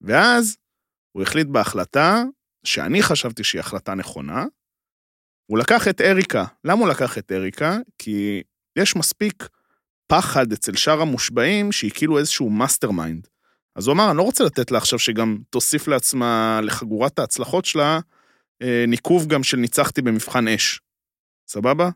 [0.00, 0.56] ואז
[1.12, 2.22] הוא החליט בהחלטה,
[2.64, 4.44] שאני חשבתי שהיא החלטה נכונה,
[5.46, 6.44] הוא לקח את אריקה.
[6.64, 7.78] למה הוא לקח את אריקה?
[7.98, 8.42] כי
[8.78, 9.48] יש מספיק
[10.06, 13.26] פחד אצל שאר המושבעים שהיא כאילו איזשהו mastermind.
[13.76, 18.00] אז הוא אמר, אני לא רוצה לתת לה עכשיו שגם תוסיף לעצמה, לחגורת ההצלחות שלה,
[18.62, 20.80] אה, ניקוב גם של ניצחתי במבחן אש.
[21.48, 21.90] סבבה?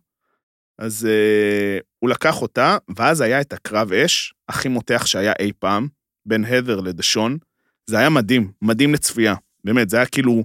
[0.79, 5.89] אז אה, הוא לקח אותה, ואז היה את הקרב אש הכי מותח שהיה אי פעם,
[6.27, 7.39] בין הדר לדשון.
[7.87, 9.35] זה היה מדהים, מדהים לצפייה.
[9.65, 10.45] באמת, זה היה כאילו,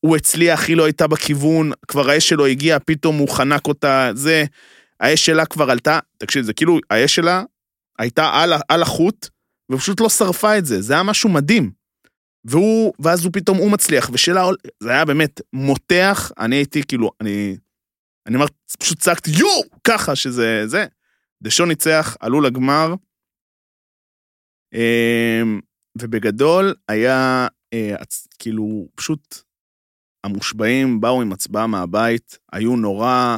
[0.00, 4.44] הוא הצליח, היא לא הייתה בכיוון, כבר האש שלו הגיעה, פתאום הוא חנק אותה, זה,
[5.00, 7.42] האש שלה כבר עלתה, תקשיב, זה כאילו, האש שלה
[7.98, 9.28] הייתה על, על החוט,
[9.72, 11.70] ופשוט לא שרפה את זה, זה היה משהו מדהים.
[12.44, 14.10] והוא, ואז הוא פתאום, הוא מצליח,
[14.42, 17.56] עול- זה היה באמת מותח, אני הייתי כאילו, אני,
[18.26, 18.46] אני אומר,
[18.78, 20.86] פשוט צעקתי, יואו, ככה שזה, זה.
[21.42, 22.94] דשון ניצח, עלו לגמר,
[24.74, 25.60] אמ,
[25.98, 27.94] ובגדול היה, אה,
[28.38, 29.36] כאילו, פשוט
[30.24, 33.36] המושבעים באו עם הצבעה מהבית, היו נורא,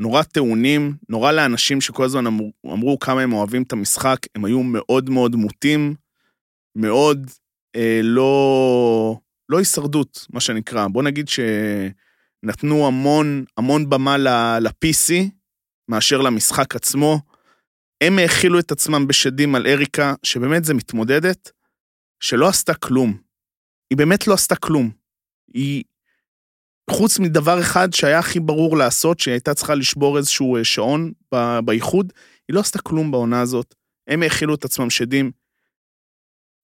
[0.00, 4.62] נורא טעונים, נורא לאנשים שכל הזמן אמרו, אמרו כמה הם אוהבים את המשחק, הם היו
[4.62, 5.94] מאוד מאוד מוטים,
[6.76, 7.30] מאוד
[7.76, 10.88] אה, לא, לא הישרדות, מה שנקרא.
[10.88, 15.12] בוא נגיד שנתנו המון, המון במה ל-PC
[15.90, 17.20] מאשר למשחק עצמו.
[18.00, 21.50] הם האכילו את עצמם בשדים על אריקה, שבאמת זה מתמודדת,
[22.20, 23.18] שלא עשתה כלום.
[23.90, 24.90] היא באמת לא עשתה כלום.
[25.54, 25.84] היא,
[26.90, 31.12] חוץ מדבר אחד שהיה הכי ברור לעשות, שהיא הייתה צריכה לשבור איזשהו אה, שעון
[31.64, 32.12] באיחוד,
[32.48, 33.74] היא לא עשתה כלום בעונה הזאת.
[34.08, 35.30] הם האכילו את עצמם שדים.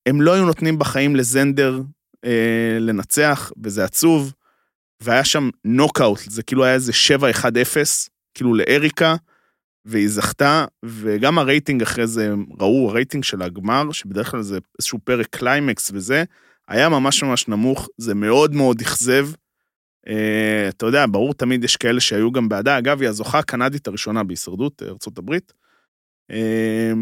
[0.09, 1.81] הם לא היו נותנים בחיים לזנדר
[2.24, 4.33] אה, לנצח, וזה עצוב.
[5.01, 7.47] והיה שם נוקאוט, זה כאילו היה איזה 7-1-0,
[8.35, 9.16] כאילו לאריקה,
[9.85, 15.27] והיא זכתה, וגם הרייטינג אחרי זה, ראו, הרייטינג של הגמר, שבדרך כלל זה איזשהו פרק
[15.31, 16.24] קליימקס וזה,
[16.68, 19.29] היה ממש ממש נמוך, זה מאוד מאוד אכזב.
[20.09, 22.79] אה, אתה יודע, ברור, תמיד יש כאלה שהיו גם בעדה.
[22.79, 24.83] אגב, היא הזוכה הקנדית הראשונה בהישרדות,
[25.19, 25.53] הברית.
[26.31, 26.93] אה,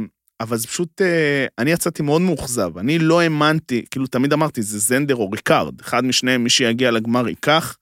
[0.40, 2.78] אבל זה פשוט, אה, אני יצאתי מאוד מאוכזב.
[2.78, 5.80] אני לא האמנתי, כאילו, תמיד אמרתי, זה זנדר או ריקארד.
[5.80, 7.76] אחד משניהם, מי שיגיע לגמר ייקח.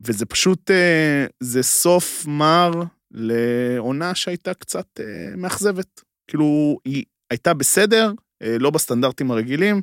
[0.00, 0.70] וזה פשוט,
[1.40, 2.70] זה סוף מר
[3.10, 5.00] לעונה שהייתה קצת
[5.36, 6.00] מאכזבת.
[6.30, 8.12] כאילו, היא הייתה בסדר,
[8.42, 9.82] לא בסטנדרטים הרגילים.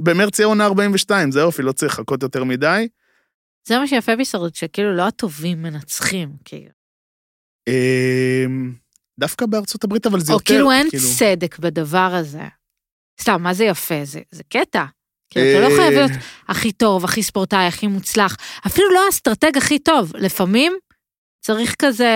[0.00, 2.88] במרץ יהיה עונה 42, זה יופי, לא צריך לחכות יותר מדי.
[3.68, 6.70] זה מה שיפה בהישרדות, שכאילו לא הטובים מנצחים, כאילו.
[7.68, 8.44] אה,
[9.20, 10.54] דווקא בארצות הברית, אבל זה או יותר...
[10.54, 10.88] כאילו אין
[11.18, 12.42] צדק בדבר הזה.
[13.20, 14.04] סתם, מה זה יפה?
[14.04, 14.84] זה, זה קטע.
[15.30, 16.10] כאילו, אתה לא אה, חייב להיות
[16.48, 18.36] הכי טוב, הכי ספורטאי, הכי מוצלח.
[18.66, 20.16] אפילו לא האסטרטג הכי טוב.
[20.16, 20.72] לפעמים
[21.44, 22.08] צריך כזה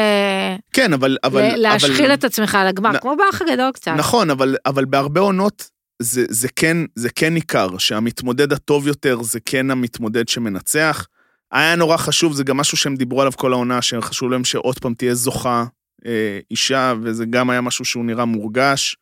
[0.73, 1.17] כן, אבל...
[1.25, 3.93] אבל להשחיל אבל- את עצמך על הגמר, נ- כמו באח הגדול קצת.
[3.97, 5.71] נכון, אבל, אבל בהרבה עונות
[6.05, 11.07] זה, זה, כן, זה כן ניכר, שהמתמודד הטוב יותר זה כן המתמודד שמנצח.
[11.53, 14.95] היה נורא חשוב, זה גם משהו שהם דיברו עליו כל העונה, שחשוב להם שעוד פעם
[14.95, 15.65] תהיה זוכה
[16.07, 18.97] אה, אישה, וזה גם היה משהו שהוא נראה מורגש.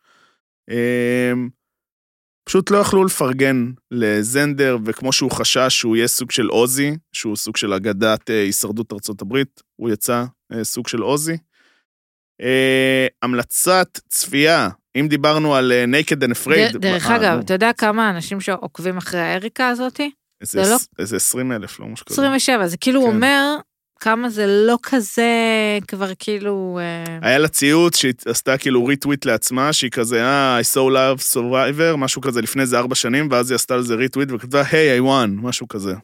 [0.71, 1.33] אה,
[2.45, 7.57] פשוט לא יכלו לפרגן לזנדר, וכמו שהוא חשש שהוא יהיה סוג של עוזי, שהוא סוג
[7.57, 11.37] של אגדת אה, הישרדות ארצות הברית, הוא יצא אה, סוג של עוזי.
[12.41, 14.69] אה, המלצת צפייה,
[15.01, 16.73] אם דיברנו על אה, Naked and Afraid.
[16.73, 20.11] ד- דרך אגב, אתה יודע כמה אנשים שעוקבים אחרי האריקה הזאתי?
[20.41, 22.15] איזה זה לא- עש- איזה 20 אלף, לא משהו כזה.
[22.15, 23.07] 27, זה כאילו כן.
[23.07, 23.57] אומר
[24.01, 25.29] כמה זה לא כזה
[25.89, 26.79] כבר כאילו...
[26.83, 31.35] אה, היה לה ציוץ שהיא עשתה כאילו ריטוויט לעצמה, שהיא כזה, אה, I so love
[31.37, 35.03] survivor, משהו כזה לפני איזה ארבע שנים, ואז היא עשתה לזה ריטוויט וכתבה, היי, I
[35.03, 35.95] won, משהו כזה.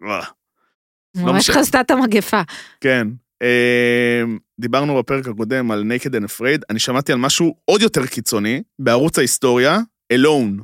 [0.00, 1.56] ממש משנה.
[1.56, 2.40] חזתה את המגפה.
[2.80, 3.08] כן.
[3.44, 4.22] אה,
[4.60, 9.18] דיברנו בפרק הקודם על Naked and Afraid, אני שמעתי על משהו עוד יותר קיצוני, בערוץ
[9.18, 9.78] ההיסטוריה,
[10.12, 10.62] Alone,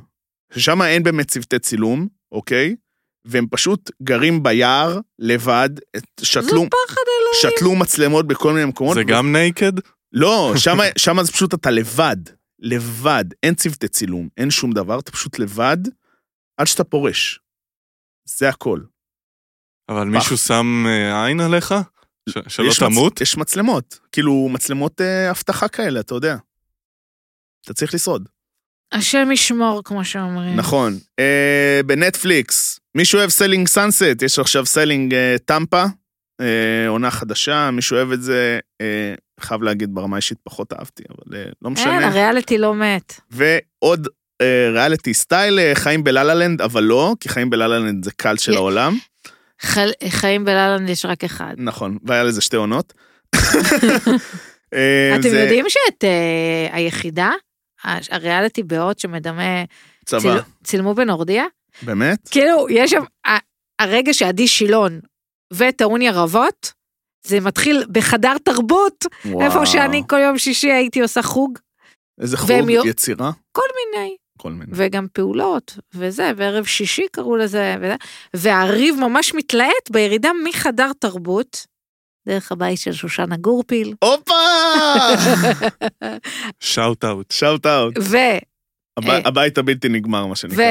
[0.53, 2.75] ששם אין באמת צוותי צילום, אוקיי?
[3.25, 5.69] והם פשוט גרים ביער, לבד,
[6.21, 6.65] שתלו.
[7.41, 8.95] שתלו מצלמות בכל מיני מקומות.
[8.95, 9.71] זה גם נייקד?
[10.13, 10.53] לא,
[10.97, 12.17] שמה זה פשוט אתה לבד,
[12.59, 15.77] לבד, אין צוותי צילום, אין שום דבר, אתה פשוט לבד,
[16.57, 17.39] עד שאתה פורש.
[18.25, 18.79] זה הכל.
[19.89, 21.73] אבל מישהו שם אה, עין עליך?
[22.29, 23.21] ש- שלא יש מצ- תמות?
[23.21, 26.35] יש מצלמות, כאילו מצלמות אה, אבטחה כאלה, אתה יודע.
[27.65, 28.29] אתה צריך לשרוד.
[28.91, 30.55] השם ישמור, כמו שאומרים.
[30.55, 30.97] נכון.
[31.19, 35.83] אה, בנטפליקס, מי שאוהב Selling Sunset, יש עכשיו Selling אה, Tampa,
[36.41, 41.37] אה, עונה חדשה, מי שאוהב את זה, אה, חייב להגיד ברמה האישית פחות אהבתי, אבל
[41.37, 42.07] אה, לא אין, משנה.
[42.07, 43.21] הריאליטי לא מת.
[43.31, 44.07] ועוד
[44.41, 48.55] אה, ריאליטי style, אה, חיים בלה-לה-לנד, אבל לא, כי חיים בלה-לה-לנד זה קל של י-
[48.55, 48.97] העולם.
[49.61, 51.53] חל- חיים בללנד יש רק אחד.
[51.57, 52.93] נכון, והיה לזה שתי עונות.
[54.73, 57.31] אה, אתם זה יודעים שאת אה, היחידה,
[57.83, 59.63] הריאליטי בהוט שמדמה,
[60.05, 61.43] צבא, צילמו- צילמו בנורדיה?
[61.81, 62.29] באמת?
[62.31, 63.03] כאילו, יש שם,
[63.81, 64.99] הרגע שעדי שילון
[65.53, 66.71] וטעוני רבות,
[67.27, 69.41] זה מתחיל בחדר תרבות, וואו.
[69.45, 71.59] איפה שאני כל יום שישי הייתי עושה חוג,
[72.21, 73.31] איזה והם חוג, יו- יצירה?
[73.51, 73.61] כל
[73.93, 74.71] מיני, כל מיני.
[74.75, 77.95] וגם פעולות, וזה, וערב שישי קראו לזה, וזה,
[78.33, 81.65] והריב ממש מתלהט בירידה מחדר תרבות,
[82.27, 84.33] דרך הבית של שושנה גורפיל, הופה!
[86.59, 87.31] Shout out.
[87.31, 87.97] Shout out.
[88.01, 88.17] ו...
[88.17, 88.39] אה.
[89.25, 90.65] הבית הבלתי נגמר, מה שנקרא.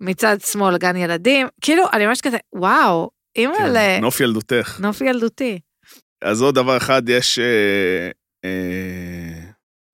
[0.00, 4.00] ומצד שמאל גן ילדים, כאילו, אני ממש כזה, וואו, אימא כן, ל...
[4.00, 4.80] נוף ילדותך.
[4.80, 5.58] נוף ילדותי.
[6.22, 8.10] אז עוד דבר אחד, יש אה,
[8.44, 9.41] אה,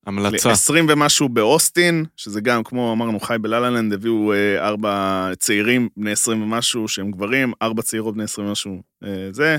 [0.08, 0.50] המלצה.
[0.50, 6.42] 20 ומשהו באוסטין, שזה גם, כמו אמרנו, חי בלה-לה-לנד, הביאו אה, ארבע צעירים בני 20
[6.42, 9.56] ומשהו שהם גברים, ארבע צעירות בני 20 ומשהו אה, זה.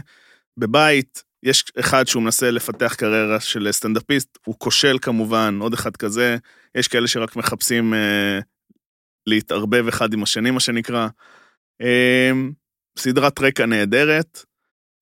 [0.57, 6.37] בבית, יש אחד שהוא מנסה לפתח קריירה של סטנדאפיסט, הוא כושל כמובן, עוד אחד כזה,
[6.75, 8.39] יש כאלה שרק מחפשים אה,
[9.27, 11.07] להתערבב אחד עם השני, מה שנקרא.
[11.81, 12.31] אה,
[12.97, 14.48] סדרת רקע נהדרת.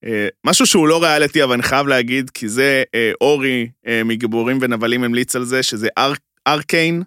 [0.05, 4.57] אה, משהו שהוא לא ריאליטי, אבל אני חייב להגיד, כי זה אה, אורי אה, מגיבורים
[4.61, 6.13] ונבלים המליץ על זה, שזה אר,
[6.47, 7.03] Arcane.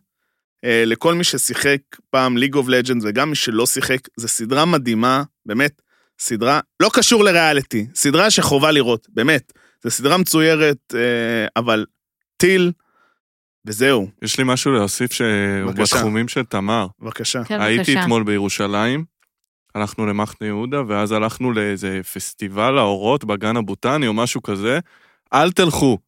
[0.86, 1.78] לכל מי ששיחק
[2.10, 5.82] פעם League of Legend וגם מי שלא שיחק, זו סדרה מדהימה, באמת,
[6.18, 9.52] סדרה, לא קשור לריאליטי, סדרה שחובה לראות, באמת.
[9.84, 10.94] זו סדרה מצוירת,
[11.56, 11.86] אבל
[12.36, 12.72] טיל,
[13.66, 15.28] וזהו, יש לי משהו להוסיף שהוא
[15.66, 15.96] בבקשה.
[15.96, 16.86] בתחומים של תמר.
[17.00, 17.44] בבקשה.
[17.44, 18.02] כן, הייתי בבקשה.
[18.02, 19.04] אתמול בירושלים,
[19.74, 24.78] הלכנו למחנה יהודה, ואז הלכנו לאיזה פסטיבל האורות בגן הבוטני או משהו כזה.
[25.32, 25.98] אל תלכו,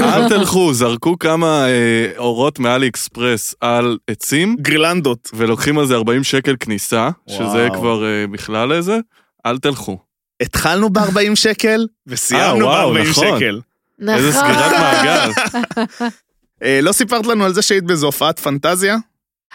[0.00, 5.30] אל תלכו, זרקו כמה אה, אורות מאלי אקספרס על עצים, גרלנדות.
[5.34, 7.74] ולוקחים על זה 40 שקל כניסה, שזה וואו.
[7.74, 8.98] כבר אה, בכלל איזה,
[9.46, 9.98] אל תלכו.
[10.42, 13.24] התחלנו ב-40 שקל, וסיימנו אה, וואו, ב-40 נכון.
[13.38, 13.60] שקל.
[14.08, 14.42] איזה נכון.
[14.42, 15.30] סגירת מעגל.
[16.62, 18.96] אה, לא סיפרת לנו על זה שהיית באיזו הופעת פנטזיה?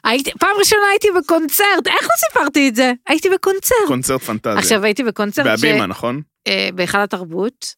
[0.04, 2.94] הייתי, פעם ראשונה הייתי בקונצרט, איך לא סיפרתי את זה?
[3.08, 3.78] הייתי בקונצרט.
[3.88, 4.58] קונצרט פנטזיה.
[4.58, 6.22] עכשיו הייתי בקונצרט בהבימה, נכון?
[6.48, 7.76] אה, בהיכל התרבות.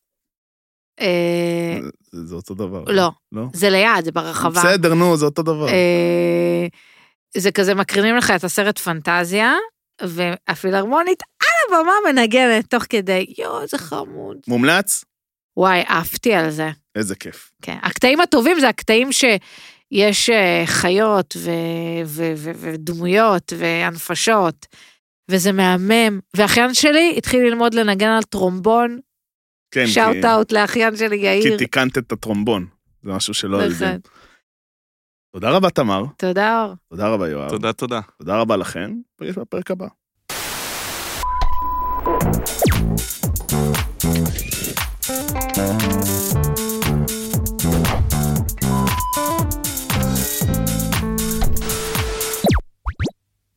[1.00, 1.80] אה,
[2.12, 2.84] זה זה אותו דבר.
[2.88, 3.44] לא, לא?
[3.54, 4.62] זה ליד, זה ברחבה.
[4.62, 5.68] בסדר, נו, זה אותו דבר.
[5.68, 6.68] אה,
[7.38, 9.54] זה כזה מקרינים לך את הסרט פנטזיה,
[10.02, 14.38] והפילהרמונית על הבמה מנגנת תוך כדי, יואו, איזה חמוד.
[14.48, 15.06] מומלץ?
[15.58, 16.70] וואי, עפתי על זה.
[16.96, 17.52] איזה כיף.
[17.62, 17.78] כן.
[17.82, 19.40] הקטעים הטובים זה הקטעים שיש
[19.94, 21.50] אה, חיות ו-
[22.06, 24.66] ו- ו- ודמויות והנפשות,
[25.32, 26.20] וזה מהמם.
[26.36, 29.00] ואחיין שלי התחיל ללמוד לנגן על טרומבון,
[29.72, 31.58] כן, שאוט כי- אאוט לאחיין שלי כי יאיר.
[31.58, 32.66] תיקנת את הטרומבון.
[33.04, 33.72] זה משהו שלא נכון.
[33.72, 34.00] יודעים.
[35.34, 36.04] תודה רבה, תמר.
[36.18, 36.74] תודה אור.
[36.90, 37.50] תודה רבה, יואב.
[37.50, 38.00] תודה, תודה.
[38.18, 38.92] תודה רבה לכם.
[39.22, 39.88] ניפגש בפרק הבא.